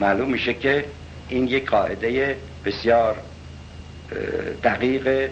معلوم 0.00 0.30
میشه 0.30 0.54
که 0.54 0.84
این 1.28 1.48
یک 1.48 1.70
قاعده 1.70 2.36
بسیار 2.64 3.16
دقیق 4.64 5.30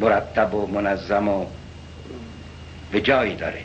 مرتب 0.00 0.54
و 0.54 0.66
منظم 0.66 1.28
و 1.28 1.46
به 2.92 3.00
جایی 3.00 3.36
داره. 3.36 3.60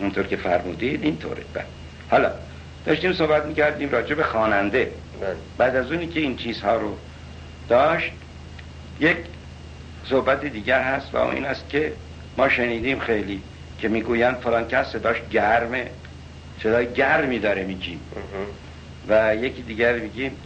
اونطور 0.00 0.26
که 0.26 0.36
فرمودید 0.36 1.02
اینطوره. 1.02 1.42
بله. 1.54 1.64
حالا 2.10 2.30
داشتیم 2.86 3.12
صحبت 3.12 3.44
می‌کردیم 3.44 3.90
راجع 3.90 4.14
به 4.14 4.24
خواننده. 4.24 4.92
بله. 5.20 5.36
بعد 5.58 5.76
از 5.76 5.92
اونی 5.92 6.06
که 6.06 6.20
این 6.20 6.36
چیزها 6.36 6.76
رو 6.76 6.96
داشت 7.68 8.12
یک 9.00 9.16
صحبت 10.04 10.44
دیگر 10.44 10.82
هست 10.82 11.14
و 11.14 11.16
این 11.16 11.44
است 11.44 11.68
که 11.68 11.92
ما 12.36 12.48
شنیدیم 12.48 12.98
خیلی 12.98 13.42
که 13.78 13.88
می‌گویند 13.88 14.36
فلان 14.36 14.68
کس 14.68 14.92
صداش 14.92 15.16
گرمه. 15.30 15.90
صدای 16.62 16.92
گرمی 16.92 17.38
داره 17.38 17.64
میگیم. 17.64 18.00
و 19.08 19.36
یکی 19.36 19.62
دیگر 19.62 19.98
میگیم 19.98 20.36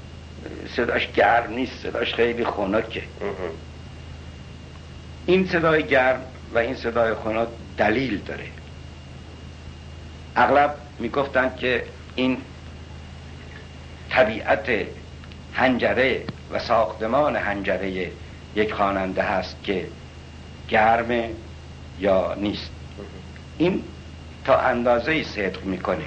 صداش 0.77 1.13
گرم 1.13 1.53
نیست 1.53 1.83
صداش 1.83 2.15
خیلی 2.15 2.45
خنکه. 2.45 3.03
این 5.27 5.49
صدای 5.49 5.83
گرم 5.83 6.23
و 6.55 6.59
این 6.59 6.75
صدای 6.75 7.15
خنک 7.15 7.49
دلیل 7.77 8.19
داره. 8.19 8.47
اغلب 10.37 10.75
می‌گفتند 10.99 11.57
که 11.57 11.85
این 12.15 12.39
طبیعت 14.11 14.71
هنجره 15.55 16.23
و 16.53 16.59
ساختمان 16.59 17.37
هنجره 17.37 18.11
یک 18.55 18.73
خواننده 18.73 19.23
هست 19.23 19.57
که 19.63 19.87
گرمه 20.69 21.31
یا 22.01 22.35
نیست. 22.35 22.71
این 23.59 23.85
تا 24.45 24.59
اندازه 24.59 25.23
صدق 25.23 25.65
می‌کنه. 25.65 26.05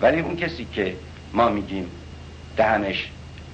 ولی 0.00 0.20
اون 0.20 0.36
کسی 0.36 0.66
که 0.72 0.96
ما 1.32 1.48
میگیم 1.48 1.90
دهنش 2.56 3.10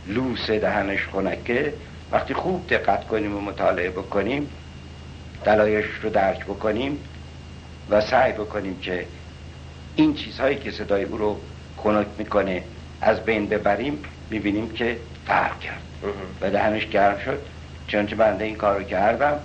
لوسه 0.06 0.58
دهنش 0.58 1.06
خونکه 1.06 1.74
وقتی 2.12 2.34
خوب 2.34 2.66
دقت 2.68 3.06
کنیم 3.06 3.36
و 3.36 3.40
مطالعه 3.40 3.90
بکنیم 3.90 4.50
دلایش 5.44 5.86
رو 6.02 6.10
درک 6.10 6.44
بکنیم 6.44 6.98
و 7.90 8.00
سعی 8.00 8.32
بکنیم 8.32 8.78
که 8.80 9.06
این 9.96 10.14
چیزهایی 10.14 10.56
که 10.56 10.70
صدای 10.70 11.04
او 11.04 11.16
رو 11.16 11.40
خنک 11.76 12.06
می‌کنه 12.18 12.62
از 13.00 13.20
بین 13.24 13.46
ببریم 13.48 13.98
می‌بینیم 14.30 14.70
که 14.70 14.96
فرق 15.26 15.60
کرد. 15.60 15.82
و 16.40 16.50
دهنش 16.50 16.86
گرم 16.86 17.18
شد. 17.18 17.38
چنانچه 17.88 18.16
بنده 18.16 18.44
این 18.44 18.56
کار 18.56 18.78
رو 18.78 18.82
کردم. 18.82 19.38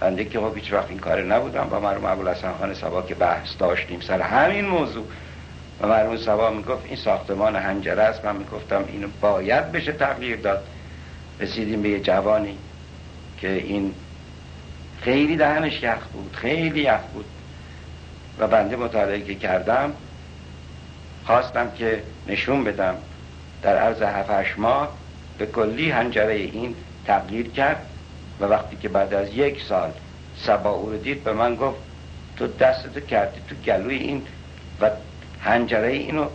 بنده 0.00 0.24
که 0.24 0.38
خب 0.38 0.56
هیچ 0.56 0.72
وقت 0.72 0.88
این 0.88 0.98
کار 0.98 1.22
نبودم 1.22 1.68
با 1.70 1.80
مرحوم 1.80 2.04
ابوالحسن 2.04 2.52
خان 2.52 2.74
سبا 2.74 3.02
که 3.02 3.14
بحث 3.14 3.48
داشتیم 3.58 4.00
سر 4.00 4.20
همین 4.20 4.64
موضوع 4.64 5.06
و 5.82 5.86
مرحوم 5.86 6.16
سبا 6.16 6.50
می‌گفت 6.50 6.84
این 6.86 6.96
ساختمان 6.96 7.56
هنجره 7.56 8.02
است. 8.02 8.24
من 8.24 8.36
می‌گفتم 8.36 8.84
اینو 8.88 9.08
باید 9.20 9.72
بشه 9.72 9.92
تغییر 9.92 10.36
داد. 10.36 10.64
رسیدیم 11.40 11.82
به 11.82 11.88
یه 11.88 12.00
جوانی 12.00 12.58
که 13.38 13.52
این 13.52 13.94
خیلی 15.00 15.36
دهنش 15.36 15.82
یخ 15.82 16.06
بود 16.12 16.36
خیلی 16.36 16.80
یخ 16.80 17.00
بود. 17.14 17.24
و 18.38 18.46
بنده 18.46 18.76
مطالعه 18.76 19.20
که 19.20 19.34
کردم 19.34 19.92
خواستم 21.24 21.70
که 21.70 22.02
نشون 22.26 22.64
بدم. 22.64 22.94
در 23.62 23.76
عرض 23.76 24.02
هفت 24.02 24.58
ماه 24.58 24.88
به 25.38 25.46
کلی 25.46 25.90
هنجره 25.90 26.34
این 26.34 26.74
تغییر 27.06 27.50
کرد. 27.50 27.86
و 28.40 28.44
وقتی 28.44 28.76
که 28.76 28.88
بعد 28.88 29.14
از 29.14 29.34
یک 29.34 29.62
سال 29.62 29.92
سبا 30.36 30.70
او 30.70 30.90
رو 30.90 30.98
دید 30.98 31.24
به 31.24 31.32
من 31.32 31.54
گفت 31.54 31.78
تو 32.36 32.46
دستتو 32.46 33.00
کردی 33.00 33.40
تو 33.48 33.54
گلوی 33.54 33.96
این 33.96 34.22
و 34.80 34.90
هنجره 35.42 35.88
اینو 35.88 36.26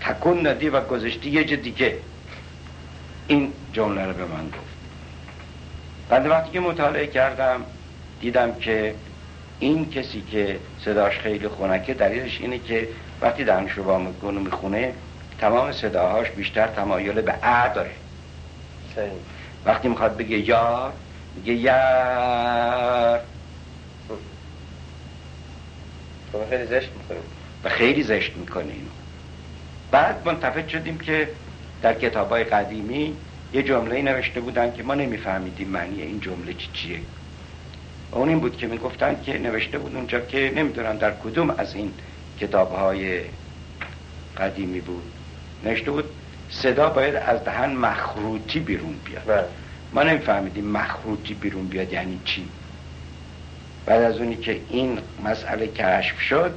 تکون 0.00 0.42
دادی 0.42 0.68
و 0.68 0.80
گذاشتی 0.80 1.30
یه 1.30 1.44
جا 1.44 1.56
دیگه. 1.56 1.98
این 3.26 3.52
جمله 3.72 4.06
رو 4.06 4.12
به 4.12 4.24
من 4.24 4.46
گفت. 4.46 4.76
بعد 6.08 6.26
وقتی 6.26 6.50
که 6.50 6.60
مطالعه 6.60 7.06
کردم 7.06 7.64
دیدم 8.20 8.54
که 8.54 8.94
این 9.60 9.90
کسی 9.90 10.20
که 10.20 10.58
صداش 10.84 11.18
خیلی 11.18 11.48
خونکه 11.48 11.94
دلیلش 11.94 12.40
اینه 12.40 12.58
که 12.58 12.88
وقتی 13.20 13.44
دهنش 13.44 13.72
رو 13.72 13.84
با 13.84 13.98
می‌کنه 13.98 14.40
می‌خونه 14.40 14.92
تمام 15.38 15.72
صداهاش 15.72 16.30
بیشتر 16.30 16.66
تمایل 16.66 17.20
به 17.20 17.34
ا 17.42 17.68
داره. 17.68 17.90
وقتی 19.64 19.88
می‌خواد 19.88 20.16
بگه 20.16 20.48
یار 20.48 20.92
میگه 21.36 21.52
یار. 21.52 23.20
خیلی 26.50 26.66
زشت 26.66 26.90
می‌کنه 26.96 27.18
و 27.64 27.68
خیلی 27.68 28.02
زشت 28.02 28.36
می‌کنه 28.36 28.72
اینو 28.72 28.90
بعد 29.90 30.28
منتفت 30.28 30.68
شدیم 30.68 30.98
که 30.98 31.28
در 31.82 31.94
کتاب 31.94 32.30
های 32.30 32.44
قدیمی 32.44 33.16
یه 33.52 33.62
جمله 33.62 34.02
نوشته 34.02 34.40
بودن 34.40 34.72
که 34.72 34.82
ما 34.82 34.94
نمیفهمیدیم 34.94 35.68
معنی 35.68 36.02
این 36.02 36.20
جمله 36.20 36.54
چی 36.54 36.68
چیه. 36.72 37.00
و 38.12 38.16
اون 38.16 38.28
این 38.28 38.40
بود 38.40 38.56
که 38.56 38.66
می‌گفتن 38.66 39.20
که 39.24 39.38
نوشته 39.38 39.78
بود 39.78 39.96
اونجا 39.96 40.20
که 40.20 40.52
نمی‌دونم 40.56 40.98
در 40.98 41.10
کدوم 41.10 41.50
از 41.50 41.74
این 41.74 41.92
کتاب 42.40 42.72
های 42.72 43.20
قدیمی 44.36 44.80
بود. 44.80 45.02
نوشته 45.64 45.90
بود 45.90 46.04
صدا 46.50 46.88
باید 46.88 47.16
از 47.16 47.44
دهن 47.44 47.72
مخروطی 47.72 48.60
بیرون 48.60 48.94
بیاد. 49.04 49.24
بله. 49.26 49.44
ما 49.92 50.02
نمیفهمیدیم 50.02 50.66
مخروطی 50.66 51.34
بیرون 51.34 51.66
بیاد 51.66 51.92
یعنی 51.92 52.20
چی. 52.24 52.48
بعد 53.86 54.02
از 54.02 54.18
اونی 54.18 54.36
که 54.36 54.60
این 54.68 54.98
مسئله 55.24 55.66
کشف 55.66 56.20
شد 56.20 56.54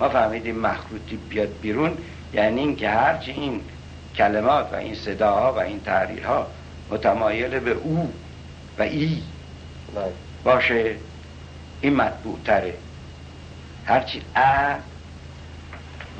ما 0.00 0.08
فهمیدیم 0.08 0.58
مخروطی 0.58 1.16
بیاد 1.16 1.48
بیرون 1.62 1.98
یعنی 2.32 2.60
اینکه 2.60 2.88
هرچی 2.88 3.30
این 3.30 3.60
کلمات 4.16 4.72
و 4.72 4.76
این 4.76 4.94
صداها 4.94 5.52
و 5.52 5.58
این 5.58 5.80
ها 6.24 6.46
متمایل 6.90 7.58
به 7.58 7.70
او 7.70 8.12
و 8.78 8.82
ای 8.82 9.22
بله. 9.94 10.12
باشه 10.44 10.96
این 11.80 11.96
مطبوع 11.96 12.38
تره 12.44 12.74
هرچی 13.84 14.22
ا 14.36 14.74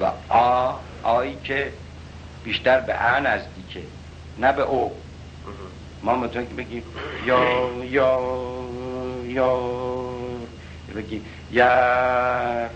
و 0.01 0.11
آ 0.29 0.73
آیی 1.03 1.37
که 1.45 1.73
بیشتر 2.45 2.81
به 2.81 2.95
ا 2.95 3.21
نزدیکه 3.21 3.83
نه 4.39 4.53
به 4.53 4.63
او. 4.63 4.93
ما 6.03 6.17
می‌تونیم 6.17 6.49
که 6.49 6.55
بگیم 6.55 6.83
یا 7.27 7.71
یا 7.85 8.21
یا 9.25 9.61
بگیم 10.97 11.25
یا 11.53 12.71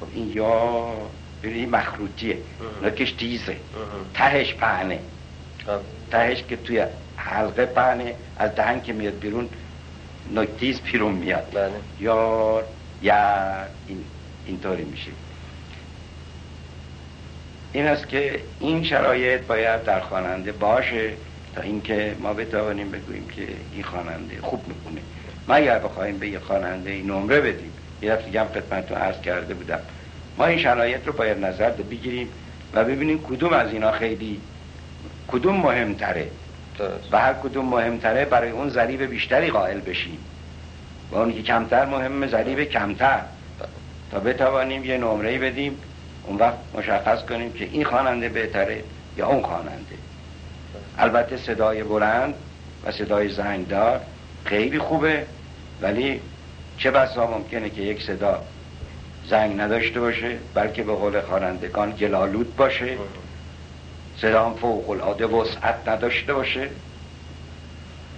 خب 0.00 0.06
این 0.14 0.32
یا 0.34 0.92
این 1.42 1.70
مخروطیه. 1.70 2.38
نکش 2.82 3.12
تیزه. 3.12 3.56
تهش 4.14 4.54
پهنه. 4.54 4.98
تهش 6.10 6.42
که 6.42 6.56
توی 6.56 6.84
حلقه 7.16 7.66
پهنه. 7.66 8.14
از 8.38 8.54
دهن 8.54 8.80
که 8.80 8.92
میاد 8.92 9.18
بیرون 9.18 9.48
نکتیز 10.34 10.80
بیرون 10.80 11.12
میاد. 11.12 11.46
بله. 11.54 11.70
یا 12.00 12.62
یا 13.02 13.14
این 13.86 14.04
اینطوری 14.46 14.84
میشه. 14.84 15.10
این 17.72 17.86
است 17.86 18.08
که 18.08 18.40
این 18.60 18.84
شرایط 18.84 19.40
باید 19.40 19.84
در 19.84 20.00
خواننده 20.00 20.52
باشه 20.52 21.12
تا 21.54 21.62
اینکه 21.62 22.16
ما 22.20 22.34
بتوانیم 22.34 22.90
بگوییم 22.90 23.28
که 23.28 23.48
این 23.72 23.82
خواننده 23.82 24.40
خوب 24.42 24.68
می‌کنه 24.68 25.00
ما 25.48 25.54
اگر 25.54 25.78
بخوایم 25.78 26.18
به 26.18 26.28
یه 26.28 26.38
خواننده 26.38 27.02
نمره 27.02 27.40
بدیم 27.40 27.72
یه 28.02 28.12
دفعه 28.12 28.24
دیگه 28.24 28.40
هم 28.40 28.48
خدمتتون 28.48 28.98
عرض 28.98 29.20
کرده 29.20 29.54
بودم. 29.54 29.80
ما 30.38 30.46
این 30.46 30.58
شرایط 30.58 31.06
رو 31.06 31.12
باید 31.12 31.44
نظر 31.44 31.70
بگیریم 31.70 32.28
و 32.74 32.84
ببینیم 32.84 33.22
کدوم 33.22 33.52
از 33.52 33.72
اینا 33.72 33.92
خیلی 33.92 34.40
کدوم 35.28 35.56
مهمتره. 35.56 36.26
و 37.12 37.20
هر 37.20 37.32
کدوم 37.32 37.64
مهمتره 37.64 38.24
برای 38.24 38.50
اون 38.50 38.68
ضریب 38.68 39.02
بیشتری 39.02 39.50
قائل 39.50 39.80
بشیم. 39.80 40.18
و 41.10 41.16
اونی 41.16 41.32
که 41.32 41.42
کمتر 41.42 41.84
مهمه 41.84 42.26
ضریب 42.26 42.64
کمتر. 42.64 43.20
تا 44.10 44.20
بتوانیم 44.20 44.84
یه 44.84 44.98
نمره 44.98 45.38
بدیم 45.38 45.78
اون 46.26 46.36
وقت 46.36 46.56
مشخص 46.74 47.22
کنیم 47.22 47.52
که 47.52 47.64
این 47.64 47.84
خواننده 47.84 48.28
بهتره 48.28 48.82
یا 49.16 49.26
اون 49.26 49.42
خواننده. 49.42 49.94
البته 50.98 51.36
صدای 51.36 51.82
بلند 51.82 52.34
و 52.84 52.92
صدای 52.92 53.28
زنگدار 53.28 54.00
خیلی 54.44 54.78
خوبه 54.78 55.26
ولی 55.82 56.20
چه 56.80 56.90
بسا 56.90 57.26
ممکنه 57.26 57.70
که 57.70 57.82
یک 57.82 58.02
صدا 58.02 58.42
زنگ 59.26 59.60
نداشته 59.60 60.00
باشه 60.00 60.38
بلکه 60.54 60.82
به 60.82 60.92
قول 60.92 61.20
خوانندگان 61.20 61.90
گلالود 61.90 62.56
باشه. 62.56 62.96
صدا 64.18 64.46
هم 64.46 64.54
فوق 64.54 64.90
العاده 64.90 65.26
وسعت 65.26 65.88
نداشته 65.88 66.34
باشه. 66.34 66.68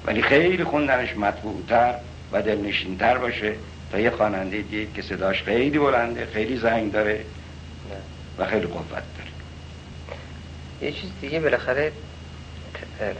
ولی 0.06 0.22
خیلی 0.22 0.64
خوندنش 0.64 1.16
مطبوعتر 1.16 1.94
و 2.32 2.42
دلنشینتر 2.42 3.18
باشه. 3.18 3.54
تا 3.92 3.98
یه 3.98 4.10
خواننده 4.10 4.62
دید 4.62 4.94
که 4.94 5.02
صداش 5.02 5.42
خیلی 5.42 5.78
بلنده 5.78 6.26
خیلی 6.32 6.56
زنگ 6.56 6.92
داره 6.92 7.24
و 8.38 8.46
خیلی 8.46 8.66
قوت 8.66 8.88
داره. 8.88 9.30
یه 10.82 10.92
چیز 10.92 11.10
دیگه 11.20 11.40
بالاخره 11.40 11.92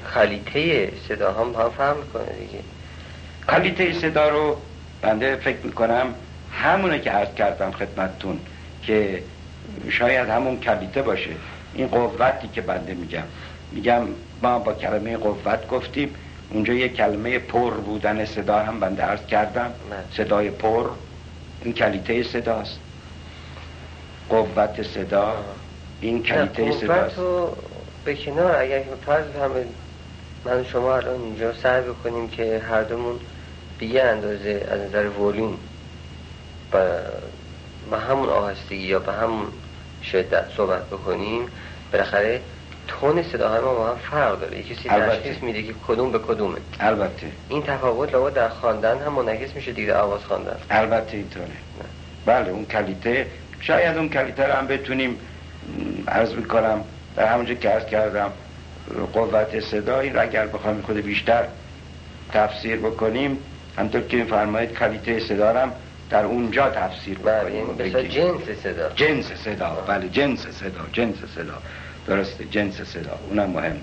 خلیطه 0.04 0.92
صدا 1.08 1.32
هم 1.32 1.62
هم 1.62 1.70
فهم 1.70 1.96
می‌کنه 1.96 2.32
دیگه. 2.40 2.64
خلیطه 3.48 3.92
صدا 3.92 4.28
رو 4.28 4.56
بنده 5.02 5.36
فکر 5.36 5.58
می‌کنم 5.64 6.14
همونه 6.52 6.98
که 6.98 7.10
عرض 7.10 7.34
کردم 7.34 7.70
خدمتتون 7.70 8.40
که 8.82 9.22
شاید 9.90 10.28
همون 10.28 10.60
کلیته 10.60 11.02
باشه. 11.02 11.30
این 11.74 11.88
قوتی 11.88 12.48
که 12.48 12.60
بنده 12.60 12.94
میگم. 12.94 13.22
میگم 13.72 14.02
ما 14.42 14.58
با 14.58 14.72
کلمه 14.72 15.16
قوت 15.16 15.68
گفتیم. 15.68 16.14
اونجا 16.50 16.72
یه 16.72 16.88
کلمه 16.88 17.38
پر 17.38 17.70
بودن 17.70 18.24
صدا 18.24 18.58
هم 18.58 18.80
بنده 18.80 19.02
عرض 19.02 19.26
کردم. 19.26 19.72
صدای 20.12 20.50
پر. 20.50 20.90
این 21.62 21.74
کلیته 21.74 22.22
صداست. 22.22 22.78
قوت 24.28 24.82
صدا. 24.82 25.36
این 26.00 26.22
کلیته 26.22 26.72
صداست. 26.72 27.16
قوت 27.16 27.50
به 28.04 28.14
کنار 28.14 28.56
اگر 28.56 28.82
فرض 29.06 29.24
همه 29.24 29.64
من 30.44 30.64
شما 30.64 30.96
الان 30.96 31.20
اینجا 31.20 31.52
سعی 31.52 31.82
بکنیم 31.82 32.28
که 32.28 32.62
هر 32.70 32.82
دومون 32.82 33.20
به 33.82 33.88
یه 33.88 34.02
اندازه 34.02 34.66
از 34.70 34.80
نظر 34.80 35.08
ولیوم 35.08 35.58
به 37.90 37.98
همون 37.98 38.28
آهستگی 38.28 38.76
یا 38.76 38.98
به 38.98 39.12
همون 39.12 39.46
شدت 40.12 40.44
صحبت 40.56 40.86
بکنیم 40.86 41.46
بالاخره 41.92 42.40
تون 42.88 43.22
صداهای 43.22 43.60
ما 43.60 43.74
با 43.74 43.88
هم 43.88 43.96
فرق 43.96 44.40
داره. 44.40 44.58
یکی 44.58 44.74
کسی 44.74 44.88
تشخیص 44.88 45.42
میده 45.42 45.62
که 45.62 45.74
کدوم 45.88 46.12
به 46.12 46.18
کدومه. 46.18 46.58
البته. 46.80 47.26
این 47.48 47.62
تفاوت 47.62 48.12
لابد 48.12 48.34
در 48.34 48.48
خواندن 48.48 48.98
هم 48.98 49.12
منعکس 49.12 49.54
میشه 49.54 49.72
دیگه 49.72 49.94
آواز 49.94 50.20
خواندن. 50.24 50.56
البته 50.70 51.16
اینطوره. 51.16 51.46
بله 52.26 52.50
اون 52.50 52.64
کلیته 52.64 53.26
شاید 53.60 53.96
اون 53.96 54.08
کلیته 54.08 54.46
رو 54.46 54.52
هم 54.52 54.66
بتونیم 54.66 55.16
عرض 56.08 56.34
می‌کنم 56.34 56.84
در 57.16 57.26
همونجا 57.26 57.54
که 57.54 57.68
عرض 57.68 57.86
کردم 57.86 58.32
قوت 59.12 59.60
صدا 59.60 60.00
این 60.00 60.18
اگر 60.18 60.46
بخوایم 60.46 60.82
خود 60.82 60.96
بیشتر 60.96 61.44
تفسیر 62.32 62.76
بکنیم 62.76 63.38
همطور 63.78 64.00
که 64.00 64.24
فرمایید 64.24 64.72
کلیته 64.72 65.20
صدا 65.20 65.60
هم 65.60 65.72
در 66.10 66.24
اونجا 66.24 66.70
تفسیر 66.70 67.18
بکنیم 67.18 67.66
بله 67.66 68.08
جنس 68.08 68.42
صدا. 68.62 68.88
جنس 68.94 69.32
صدا. 69.32 69.84
بله 69.86 70.08
جنس 70.08 70.46
صدا 70.46 70.86
جنس 70.92 71.16
صدا. 71.34 71.62
درسته 72.06 72.44
جنس 72.44 72.82
صدا. 72.82 73.18
اونم 73.28 73.50
مهمه. 73.50 73.80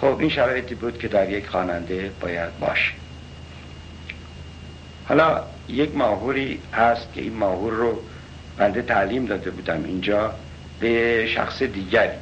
خب 0.00 0.18
این 0.18 0.28
شرایطی 0.28 0.74
بود 0.74 0.98
که 0.98 1.08
در 1.08 1.30
یک 1.30 1.48
خواننده 1.48 2.10
باید 2.20 2.58
باشه. 2.60 2.92
حالا 5.08 5.42
یک 5.68 5.96
ماهوری 5.96 6.60
هست 6.72 7.12
که 7.14 7.20
این 7.20 7.34
ماهور 7.34 7.72
رو 7.72 7.98
بنده 8.58 8.82
تعلیم 8.82 9.26
داده 9.26 9.50
بودم 9.50 9.84
اینجا 9.84 10.34
به 10.80 11.26
شخص 11.26 11.62
دیگری. 11.62 12.16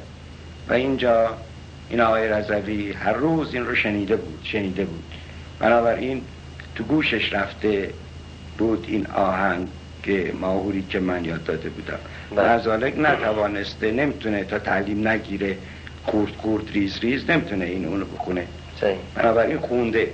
و 0.69 0.73
اینجا 0.73 1.37
این 1.89 2.01
آقای 2.01 2.27
رضوی 2.27 2.91
هر 2.91 3.13
روز 3.13 3.53
این 3.53 3.65
رو 3.65 3.75
شنیده 3.75 4.15
بود 4.15 4.39
شنیده 4.43 4.85
بود. 4.85 5.03
بنابراین 5.59 6.21
تو 6.75 6.83
گوشش 6.83 7.33
رفته 7.33 7.89
بود 8.57 8.85
این 8.87 9.07
آهنگ 9.07 9.67
که 10.03 10.33
ماهوری 10.39 10.85
که 10.89 10.99
من 10.99 11.25
یاد 11.25 11.43
داده 11.43 11.69
بودم. 11.69 11.99
نزالک 12.41 12.95
بله. 12.95 13.11
نتوانسته 13.11 13.91
نمی‌تونه 13.91 14.43
تا 14.43 14.59
تعلیم 14.59 15.07
نگیره 15.07 15.57
خورد 16.03 16.31
خورد 16.37 16.63
ریز 16.73 16.99
ریز 16.99 17.29
نمی‌تونه 17.29 17.65
این 17.65 17.85
اونو 17.85 18.05
بخونه. 18.05 18.47
بنابراین 19.15 19.57
خونده. 19.57 20.13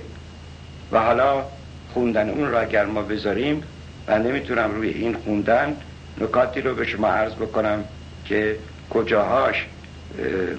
و 0.92 0.98
حالا 0.98 1.44
خوندن 1.92 2.30
اون 2.30 2.50
را 2.50 2.60
اگر 2.60 2.86
ما 2.86 3.02
بذاریم 3.02 3.62
من 4.08 4.22
نمی‌تونم 4.22 4.74
روی 4.74 4.88
این 4.88 5.14
خوندن 5.14 5.76
نکاتی 6.20 6.60
رو 6.60 6.74
به 6.74 6.86
شما 6.86 7.08
عرض 7.08 7.34
بکنم 7.34 7.84
که 8.24 8.56
کجاهاش 8.90 9.66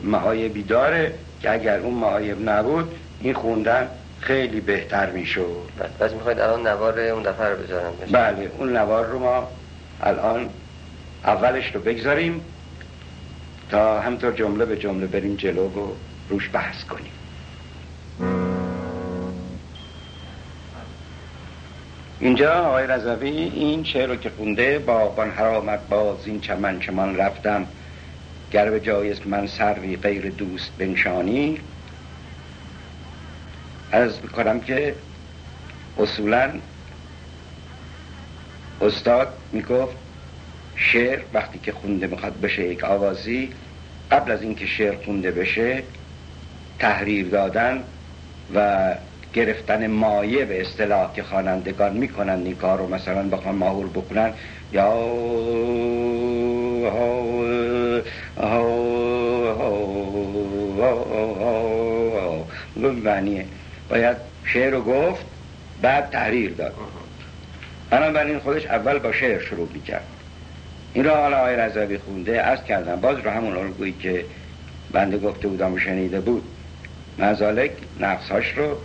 معایبی 0.03 0.63
داره 0.63 1.13
که 1.41 1.51
اگر 1.51 1.79
اون 1.79 1.93
معایب 1.93 2.49
نبود 2.49 2.95
این 3.19 3.33
خوندن 3.33 3.87
خیلی 4.22 4.61
بهتر 4.61 5.11
می‌شد. 5.11 5.69
بس 5.80 5.89
بله، 5.99 6.13
می‌خواید 6.13 6.39
الان 6.39 6.67
نوار 6.67 6.99
اون 6.99 7.24
دفعه 7.24 7.49
رو 7.49 7.63
بذارم 7.63 7.93
بشه. 8.01 8.11
بله 8.11 8.51
اون 8.57 8.78
نوار 8.78 9.05
رو 9.05 9.19
ما 9.19 9.47
الان 10.01 10.49
اولش 11.26 11.76
رو 11.76 11.82
بگذاریم 11.82 12.41
تا 13.69 14.01
همطور 14.01 14.32
جمله 14.32 14.65
به 14.65 14.78
جمله 14.78 15.07
بریم 15.07 15.36
جلو 15.36 15.67
و 15.67 15.91
روش 16.30 16.49
بحث 16.53 16.84
کنیم. 16.84 17.11
اینجا 22.19 22.53
آقای 22.53 22.88
رضوی 22.88 23.30
این 23.30 23.84
شعر 23.84 24.07
رو 24.07 24.15
که 24.15 24.30
خونده 24.38 24.80
با 24.80 25.07
بان 25.07 25.30
حرامت 25.30 25.80
باز 25.89 26.17
این 26.26 26.39
چمن 26.39 26.80
چمن 26.80 27.17
رفتم. 27.17 27.67
گر 28.51 28.69
به 28.69 28.80
جایست 28.80 29.28
من 29.28 29.47
سروی 29.47 29.97
غیر 29.97 30.30
دوست 30.30 30.72
بنشانی. 30.78 31.59
از 33.91 34.21
بکنم 34.21 34.59
که 34.59 34.95
اصولا 35.97 36.51
استاد 38.81 39.33
می‌گفت 39.51 39.97
شعر 40.75 41.19
وقتی 41.33 41.59
که 41.59 41.71
خونده 41.71 42.07
می‌خواد 42.07 42.41
بشه 42.41 42.63
یک 42.63 42.83
آوازی 42.83 43.53
قبل 44.11 44.31
از 44.31 44.41
اینکه 44.41 44.65
شعر 44.65 44.95
خونده 45.05 45.31
بشه 45.31 45.83
تحریر 46.79 47.27
دادن 47.27 47.83
و 48.55 48.95
گرفتن 49.33 49.87
مایه 49.87 50.45
به 50.45 50.61
اصطلاح 50.61 51.13
که 51.13 51.23
خوانندگان 51.23 51.97
می‌کنن 51.97 52.41
این 52.45 52.55
کار 52.55 52.77
رو 52.77 52.87
مثلا 52.87 53.29
بخوان 53.29 53.55
ماهور 53.55 53.87
بکنن 53.87 54.33
یا 54.71 54.91
معنیه 63.03 63.45
باید 63.91 64.17
شعر 64.45 64.69
رو 64.71 64.81
گفت 64.81 65.25
بعد 65.81 66.09
تحریر 66.09 66.51
داد. 66.51 66.75
بنابراین 67.89 68.39
خودش 68.39 68.65
اول 68.65 68.99
با 68.99 69.11
شعر 69.11 69.39
شروع 69.39 69.69
می‌کرد. 69.73 70.07
این 70.93 71.05
را 71.05 71.15
حالا 71.15 71.37
آقای 71.37 71.55
رضوی 71.55 71.97
خونده 71.97 72.41
از 72.41 72.63
کردم. 72.63 72.95
باز 72.95 73.17
رو 73.17 73.31
همون 73.31 73.57
الگویی 73.57 73.93
که 73.93 74.25
بنده 74.91 75.17
گفته 75.17 75.47
بودم 75.47 75.73
و 75.73 75.77
شنیده 75.77 76.19
بود. 76.19 76.43
مزالک 77.19 77.71
نقصهاش 77.99 78.57
رو 78.57 78.77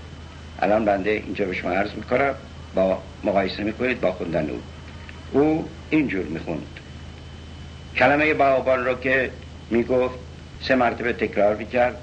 الان 0.59 0.84
بنده 0.84 1.11
اینجا 1.11 1.44
به 1.44 1.52
شما 1.52 1.70
عرض 1.70 1.94
می‌کنم. 1.94 2.34
با 2.74 3.02
مقایسه 3.24 3.62
می‌کنید 3.62 4.00
با 4.00 4.12
خوندن 4.12 4.50
او. 4.50 4.62
او 5.32 5.68
اینجور 5.90 6.24
می‌خوند. 6.24 6.66
کلمه 7.96 8.34
باغبان 8.34 8.84
رو 8.84 8.94
که 8.94 9.30
می‌گفت 9.70 10.18
سه 10.62 10.74
مرتبه 10.74 11.12
تکرار 11.12 11.57
می‌کرد. 11.57 11.96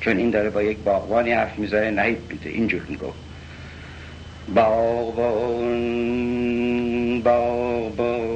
چون 0.00 0.16
این 0.16 0.30
داره 0.30 0.50
با 0.50 0.62
یک 0.62 0.78
باغبانی 0.78 1.32
حرف 1.32 1.58
می‌زنه 1.58 1.90
نهید 1.90 2.18
میده. 2.30 2.50
اینجور 2.50 2.82
می‌گفت. 2.88 3.18
باغبان 4.54 5.78
باغبان 7.22 8.28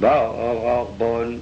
باغبان. 0.00 1.40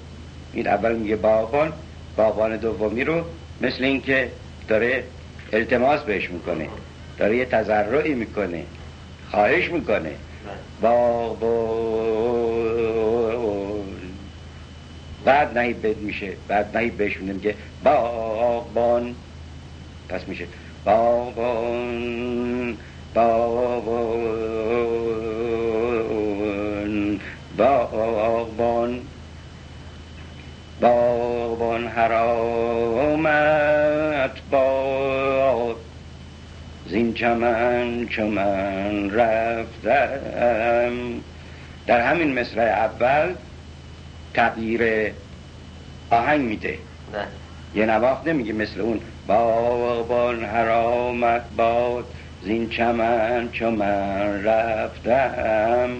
این 0.53 0.69
اول 0.69 0.95
میگه 0.95 1.17
باغبان 1.17 1.73
باغبان 2.17 2.57
دومی 2.57 3.05
رو 3.05 3.25
مثل 3.61 3.85
اینکه 3.85 4.29
داره 4.69 5.05
التماس 5.53 6.01
بهش 6.01 6.31
می‌کنه. 6.31 6.69
داره 7.19 7.37
یه 7.37 7.45
تذرعی 7.45 8.15
می‌کنه. 8.15 8.65
خواهش 9.31 9.71
می‌کنه. 9.71 10.13
باغبان. 10.83 12.52
بعد 15.25 15.59
نهید 15.59 15.83
بد 15.83 15.97
میشه 15.97 16.33
بعد 16.49 16.77
نهید 16.77 16.97
بهش 16.97 17.17
میگه 17.17 17.55
باغبان. 17.85 19.15
پس 20.09 20.29
میشه 20.29 20.47
باغبان 20.85 22.77
باغبان 23.15 24.43
باغبان. 27.57 29.01
باغبان 30.81 31.87
حرامت 31.87 33.31
باد. 34.51 35.77
زین 36.87 37.15
چمن 37.15 38.07
چمن 38.07 39.11
رفتم. 39.11 40.93
در 41.87 42.01
همین 42.01 42.39
مصرع 42.39 42.65
اول 42.65 43.35
تغییر 44.35 45.13
آهنگ 46.11 46.41
میده. 46.41 46.79
نه. 47.13 47.27
یه 47.75 47.87
نواخت 47.87 48.27
نمیگه 48.27 48.53
مثل 48.53 48.81
اون 48.81 49.01
باغبان 49.27 50.45
حرامت 50.45 51.43
باد 51.57 52.05
زین 52.43 52.69
چمن 52.69 53.49
چمن 53.53 54.45
رفتم. 54.45 55.91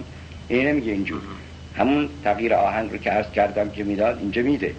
این 0.47 0.67
نمیگه 0.67 0.91
اینجور. 0.91 1.21
همون 1.75 2.09
تغییر 2.23 2.53
آهنگ 2.53 2.91
رو 2.91 2.97
که 2.97 3.09
عرض 3.09 3.31
کردم 3.31 3.69
که 3.69 3.83
می‌داد 3.83 4.19
اینجا 4.19 4.41
میده. 4.41 4.75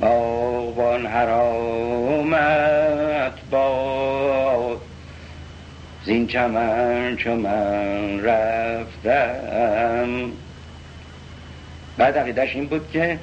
باغبان 0.00 1.06
حرامت 1.06 2.30
باد 3.50 4.80
زین 6.04 6.26
چمن 6.26 7.16
چمن 7.16 8.24
رفتم. 8.24 10.32
بعد 11.98 12.18
عقیدش 12.18 12.54
این 12.54 12.66
بود 12.66 12.90
که 12.92 13.18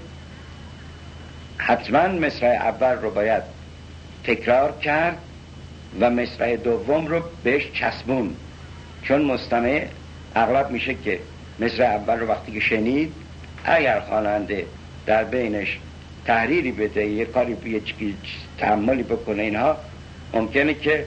حتما 1.58 2.08
مصرع 2.08 2.50
اول 2.50 2.92
رو 2.92 3.12
باید 3.12 3.44
تکرار 4.24 4.72
کرد 4.72 5.18
و 6.00 6.10
مصرع 6.10 6.56
دوم 6.56 7.08
رو 7.08 7.22
بهش 7.44 7.72
چسبون. 7.74 8.36
چون 9.04 9.22
مستمع 9.22 9.86
اغلب 10.36 10.72
میشه 10.72 10.96
که 10.96 11.20
مصرع 11.60 11.88
اول 11.88 12.20
رو 12.20 12.28
وقتی 12.28 12.52
که 12.52 12.60
شنید 12.60 13.14
اگر 13.64 14.00
خواننده 14.00 14.66
در 15.06 15.24
بینش 15.24 15.80
تحریری 16.26 16.72
بده 16.72 17.06
یه 17.06 17.26
کاری 17.26 17.58
یه 17.66 17.82
تحملی 18.58 19.04
بکنه 19.04 19.44
اینها 19.44 19.78
ممکنه 20.34 20.74
که 20.74 21.06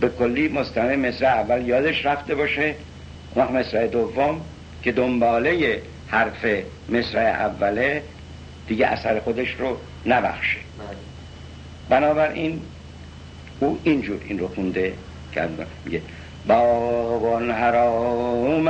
به 0.00 0.08
کلی 0.08 0.48
مستمع 0.48 0.96
مصرع 0.96 1.28
اول 1.28 1.68
یادش 1.68 2.06
رفته 2.06 2.34
باشه 2.34 2.74
وقت 3.36 3.50
مصرع 3.50 3.86
دوم 3.86 4.40
که 4.82 4.92
دنباله 4.92 5.82
حرف 6.08 6.46
مصرع 6.88 7.46
اوله 7.46 8.02
دیگه 8.66 8.86
اثر 8.86 9.20
خودش 9.20 9.54
رو 9.58 9.76
نبخشه. 10.06 10.58
بنابراین 11.88 12.60
او 13.60 13.78
اینجور 13.84 14.20
این 14.28 14.38
رو 14.38 14.48
خونده 14.48 14.92
کردن 15.34 15.66
میگه 15.84 16.02
باغبان 16.46 17.50
حرامت 17.50 18.62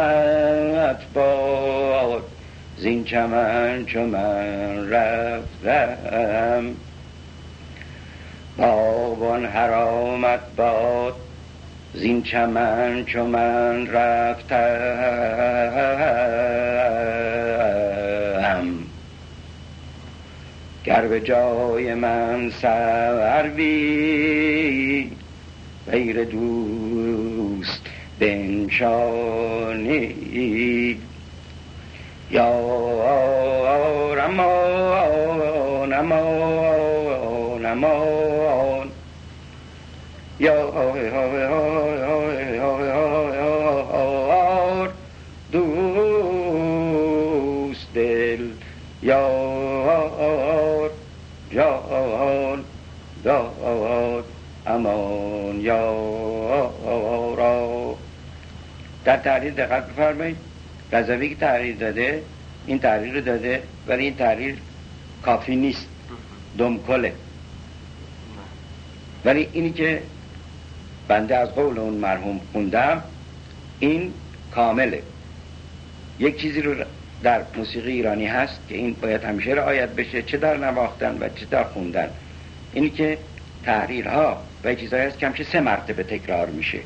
باد 1.15 2.23
زین 2.79 3.05
چمن 3.05 3.87
چمن 3.87 4.91
رفتم. 4.91 6.75
باغبان 8.57 9.47
حرامت 9.47 10.41
باد 10.57 11.15
زین 11.95 12.23
چمن 12.23 13.05
چمن 13.05 13.87
رفتم. 13.87 14.59
گر 20.89 21.07
به 21.07 21.21
جای 21.21 21.95
من 21.95 22.51
سروی 22.51 23.67
غیر 25.91 26.25
دوست 26.25 27.83
بنشانی 28.21 30.15
یا 32.31 34.15
رمان 34.15 35.93
امان 35.93 37.67
امان 37.67 38.91
یا 40.41 40.71
داد 53.29 54.25
امان 54.67 55.67
را 57.37 57.97
در 59.05 59.17
تحریر 59.17 59.53
دقت 59.53 59.87
بفرمایید 59.87 60.37
غزوی 60.93 61.29
که 61.29 61.35
تحریر 61.35 61.77
داده 61.77 62.23
این 62.67 62.79
تحریر 62.79 63.15
رو 63.15 63.21
داده 63.21 63.63
ولی 63.87 64.05
این 64.05 64.15
تحریر 64.15 64.59
کافی 65.23 65.57
نیست 65.57 65.87
دمکله 66.59 67.13
ولی 69.25 69.49
اینی 69.53 69.71
که 69.71 70.03
بنده 71.09 71.37
از 71.37 71.49
قول 71.49 71.79
اون 71.79 71.95
مرحوم 71.95 72.41
خوندم 72.53 73.03
این 73.79 74.13
کامله 74.55 75.03
یک 76.19 76.41
چیزی 76.41 76.63
رو 76.63 76.75
در 77.23 77.43
موسیقی 77.57 77.93
ایرانی 77.93 78.27
هست 78.27 78.61
که 78.69 78.75
این 78.75 78.97
باید 79.03 79.25
همیشه 79.25 79.51
رعایت 79.51 79.89
بشه 79.89 80.23
چه 80.23 80.37
در 80.37 80.57
نواختن 80.57 81.19
و 81.21 81.29
چه 81.29 81.47
در 81.47 81.65
خوندن 81.65 82.11
اینی 82.73 82.91
که 82.91 83.19
تحریرها 83.65 84.43
و 84.65 84.75
چیزهایی 84.75 85.07
هست 85.07 85.19
که 85.19 85.27
همیشه 85.27 85.45
سه 85.45 85.61
مرتبه 85.61 86.03
تکرار 86.03 86.47
میشه. 86.47 86.79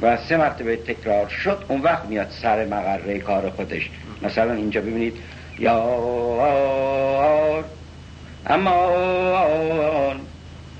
بله. 0.00 0.12
و 0.12 0.16
سه 0.16 0.36
مرتبه 0.36 0.76
تکرار 0.76 1.28
شد 1.28 1.64
اون 1.68 1.80
وقت 1.80 2.04
میاد 2.04 2.30
سر 2.30 2.64
مقره 2.64 3.18
کار 3.18 3.50
خودش. 3.50 3.90
مثلا 4.22 4.52
اینجا 4.52 4.80
ببینید 4.80 5.16
یا 5.58 5.74
امان 8.46 10.20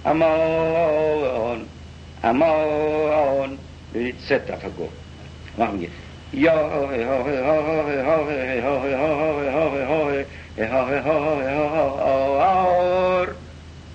امان 0.04 1.60
امان 2.24 3.58
ببینید 3.94 4.14
سه 4.28 4.38
دفعه 4.38 4.70
گفت. 4.70 4.92
ما 5.58 5.66
میگه 5.70 5.88
یا 6.32 6.88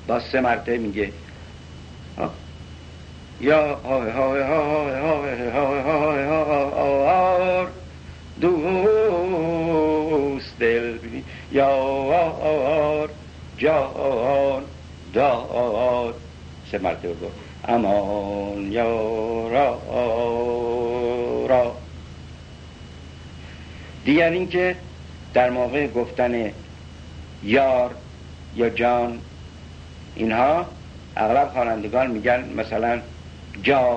با 0.07 0.19
سه 0.19 0.41
مرتبه 0.41 0.77
میگه 0.77 1.11
یا 3.41 3.79
دوست 8.41 10.59
دل 10.59 10.97
یار 11.51 13.09
جان 13.57 14.63
داد 15.13 16.15
سه 16.71 16.77
مرتبه 16.77 17.13
گفت 17.13 17.35
امان 17.67 18.71
یارا 18.71 19.81
را 21.49 21.75
دیگر 24.05 24.29
اینکه 24.29 24.75
در 25.33 25.49
موقع 25.49 25.87
گفتن 25.87 26.51
یار 27.43 27.95
یا 28.55 28.69
جان 28.69 29.19
اینها 30.15 30.65
اغلب 31.15 31.49
خوانندگان 31.49 32.11
میگن 32.11 32.49
مثلا 32.55 33.01
جارا 33.63 33.95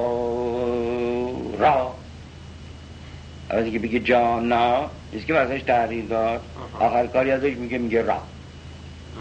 از 3.50 3.66
که 3.66 3.78
بگه 3.78 4.00
جانا 4.00 4.90
نیست 5.12 5.26
که 5.26 5.34
وزنش 5.34 5.62
تحریر 5.62 6.04
داد. 6.04 6.40
آخر 6.80 7.06
کاری 7.06 7.30
ازش 7.30 7.52
میگه 7.52 7.78
میگه 7.78 8.02
را. 8.02 8.22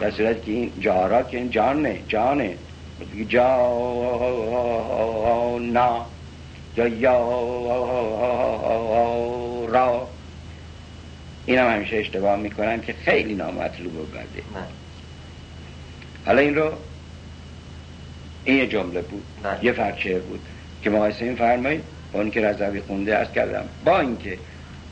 در 0.01 0.11
صورت 0.11 0.43
که 0.43 0.51
این 0.51 0.71
جارا 0.79 1.23
که 1.23 1.37
این 1.37 1.49
جانه 1.49 1.99
جانه. 2.07 2.57
بگه 3.13 3.25
جانا 3.25 3.65
یا 6.77 6.87
یا 6.87 7.19
را. 9.65 10.07
این 11.45 11.57
هم 11.57 11.75
همیشه 11.75 11.95
اشتباه 11.95 12.35
می‌کنن 12.35 12.81
که 12.81 12.93
خیلی 12.93 13.35
نامطلوب 13.35 14.11
برده 14.11 14.43
حالا 16.27 16.41
این 16.41 16.55
رو 16.55 16.71
این 18.45 18.57
یه 18.57 18.67
جمله 18.67 19.01
بود. 19.01 19.23
نه. 19.43 19.59
یه 19.61 19.71
فرچه 19.71 20.19
بود 20.19 20.39
که 20.81 20.89
مقایسه 20.89 21.25
این 21.25 21.35
فرمایید 21.35 21.83
با 22.13 22.19
اون 22.19 22.31
که 22.31 22.41
رضوی 22.41 22.81
خونده 22.81 23.17
از 23.17 23.31
کردم. 23.31 23.65
با 23.85 23.99
اینکه 23.99 24.37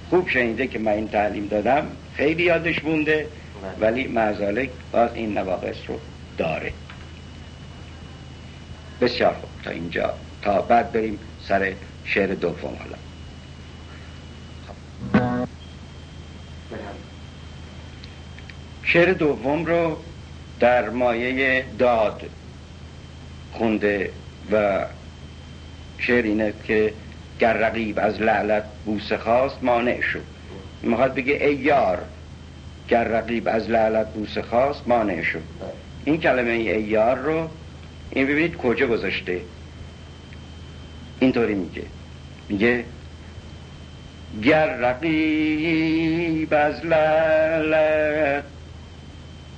خوب 0.09 0.29
شنیده 0.29 0.67
که 0.67 0.79
من 0.79 0.91
این 0.91 1.07
تعلیم 1.07 1.47
دادم 1.47 1.88
خیلی 2.15 2.43
یادش 2.43 2.83
مونده 2.83 3.27
ولی 3.79 4.07
معزالک 4.07 4.69
باز 4.91 5.09
این 5.13 5.38
نواقص 5.38 5.75
رو 5.88 5.99
داره. 6.38 6.73
بسیار 9.01 9.33
خوب. 9.33 9.49
تا 9.63 9.69
اینجا. 9.69 10.13
تا 10.41 10.61
بعد 10.61 10.91
بریم 10.91 11.19
سر 11.47 11.73
شعر 12.05 12.33
دوم 12.33 12.77
حالا. 12.79 12.97
شعر 18.83 19.13
دوم 19.13 19.65
رو 19.65 19.97
در 20.59 20.89
مایه 20.89 21.65
داد 21.79 22.21
خونده 23.51 24.11
و 24.51 24.85
شعر 25.97 26.23
اینه 26.23 26.53
که 26.63 26.93
گر 27.39 27.53
رقیب 27.53 27.99
از 27.99 28.21
لعلت 28.21 28.63
بوسه 28.85 29.17
خواست 29.17 29.63
مانع 29.63 30.01
شد. 30.01 30.23
می‌خواد 30.81 31.13
بگه 31.13 31.33
ای 31.33 31.55
یار 31.55 32.05
گر 32.89 33.03
رقیب 33.03 33.47
از 33.47 33.69
لعلت 33.69 34.13
بوسه 34.13 34.41
خواست 34.41 34.87
مانع 34.87 35.21
شد. 35.21 35.43
این 36.05 36.19
کلمه 36.19 36.51
ای 36.51 36.81
یار 36.81 37.17
رو 37.17 37.49
این 38.11 38.27
ببینید 38.27 38.57
کجا 38.57 38.87
گذاشته. 38.87 39.41
اینطوری 41.19 41.55
میگه. 41.55 41.83
میگه 42.49 42.85
گر 44.43 44.65
رقیب 44.65 46.53
از 46.53 46.85
لعلت 46.85 48.43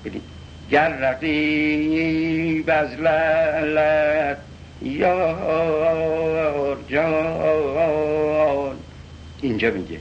ببینید. 0.06 0.37
گر 0.72 0.90
رقیب 0.90 2.70
از 2.70 3.00
لعلت 3.00 4.38
یار 4.82 6.78
جان. 6.90 8.78
اینجا 9.42 9.72
میگه. 9.72 10.00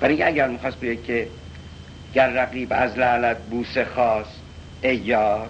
برای 0.00 0.14
اینکه 0.14 0.26
اگر 0.26 0.48
می‌خواست 0.48 0.80
بگه 0.80 0.96
که 0.96 1.28
گر 2.14 2.28
رقیب 2.28 2.68
از 2.70 2.98
لعلت 2.98 3.38
بوسه 3.50 3.84
خواست 3.84 4.40
ای 4.82 4.96
یار 4.96 5.48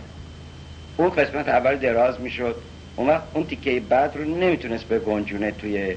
اون 0.97 1.11
قسمت 1.11 1.49
اول 1.49 1.77
دراز 1.77 2.21
می‌شد. 2.21 2.57
اون 2.97 3.09
وقت 3.09 3.23
اون 3.35 3.47
تیکه 3.47 3.81
بعد 3.81 4.17
رو 4.17 4.25
نمی‌تونست 4.25 4.85
به 4.85 4.99
گنجونه 4.99 5.51
توی 5.51 5.97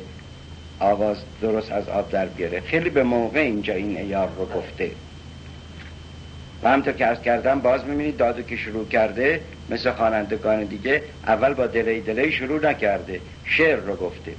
آواز 0.79 1.17
درست 1.41 1.71
از 1.71 1.89
آب 1.89 2.11
در 2.11 2.25
بیاره. 2.25 2.59
خیلی 2.59 2.89
به 2.89 3.03
موقع 3.03 3.39
اینجا 3.39 3.73
این 3.73 3.97
ایار 3.97 4.29
رو 4.37 4.45
گفته. 4.45 4.91
و 6.63 6.69
همطور 6.69 6.93
که 6.93 7.07
ارز 7.07 7.21
کردم 7.21 7.59
باز 7.59 7.85
می‌بینید 7.85 8.17
دادو 8.17 8.41
که 8.41 8.55
شروع 8.55 8.87
کرده 8.87 9.41
مثل 9.69 9.91
خوانندگان 9.91 10.63
دیگه 10.63 11.01
اول 11.27 11.53
با 11.53 11.67
دلی 11.67 12.01
دلی 12.01 12.31
شروع 12.31 12.69
نکرده. 12.69 13.21
شعر 13.45 13.75
رو 13.75 13.95
گفته. 13.95 14.31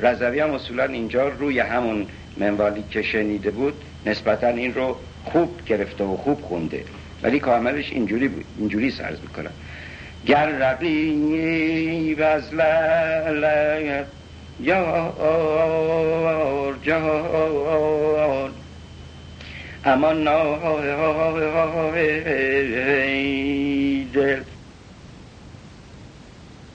رضوی 0.00 0.40
هم 0.40 0.50
اصولا 0.50 0.84
اینجا 0.84 1.28
روی 1.28 1.60
همون 1.60 2.06
منوالی 2.36 2.84
که 2.90 3.02
شنیده 3.02 3.50
بود 3.50 3.74
نسبتا 4.06 4.48
این 4.48 4.74
رو 4.74 4.96
خوب 5.24 5.64
گرفته 5.66 6.04
و 6.04 6.16
خوب 6.16 6.40
خونده. 6.40 6.84
ولی 7.22 7.40
کاملش 7.40 7.92
اینجوری 7.92 8.28
بود 8.28 8.44
اینجوری 8.58 8.90
سرز 8.90 9.20
می‌کنم 9.20 9.50
گر 10.26 10.46
رقیب 10.46 12.20
از 12.20 12.54
لعلت 12.54 14.06
یار 14.60 15.14
جان 16.82 18.50
I'm 19.86 20.04
on 20.04 20.24
no 20.24 20.58
holy, 20.58 20.90
holy, 20.90 21.50
holy, 21.52 22.24
holy, 22.24 24.04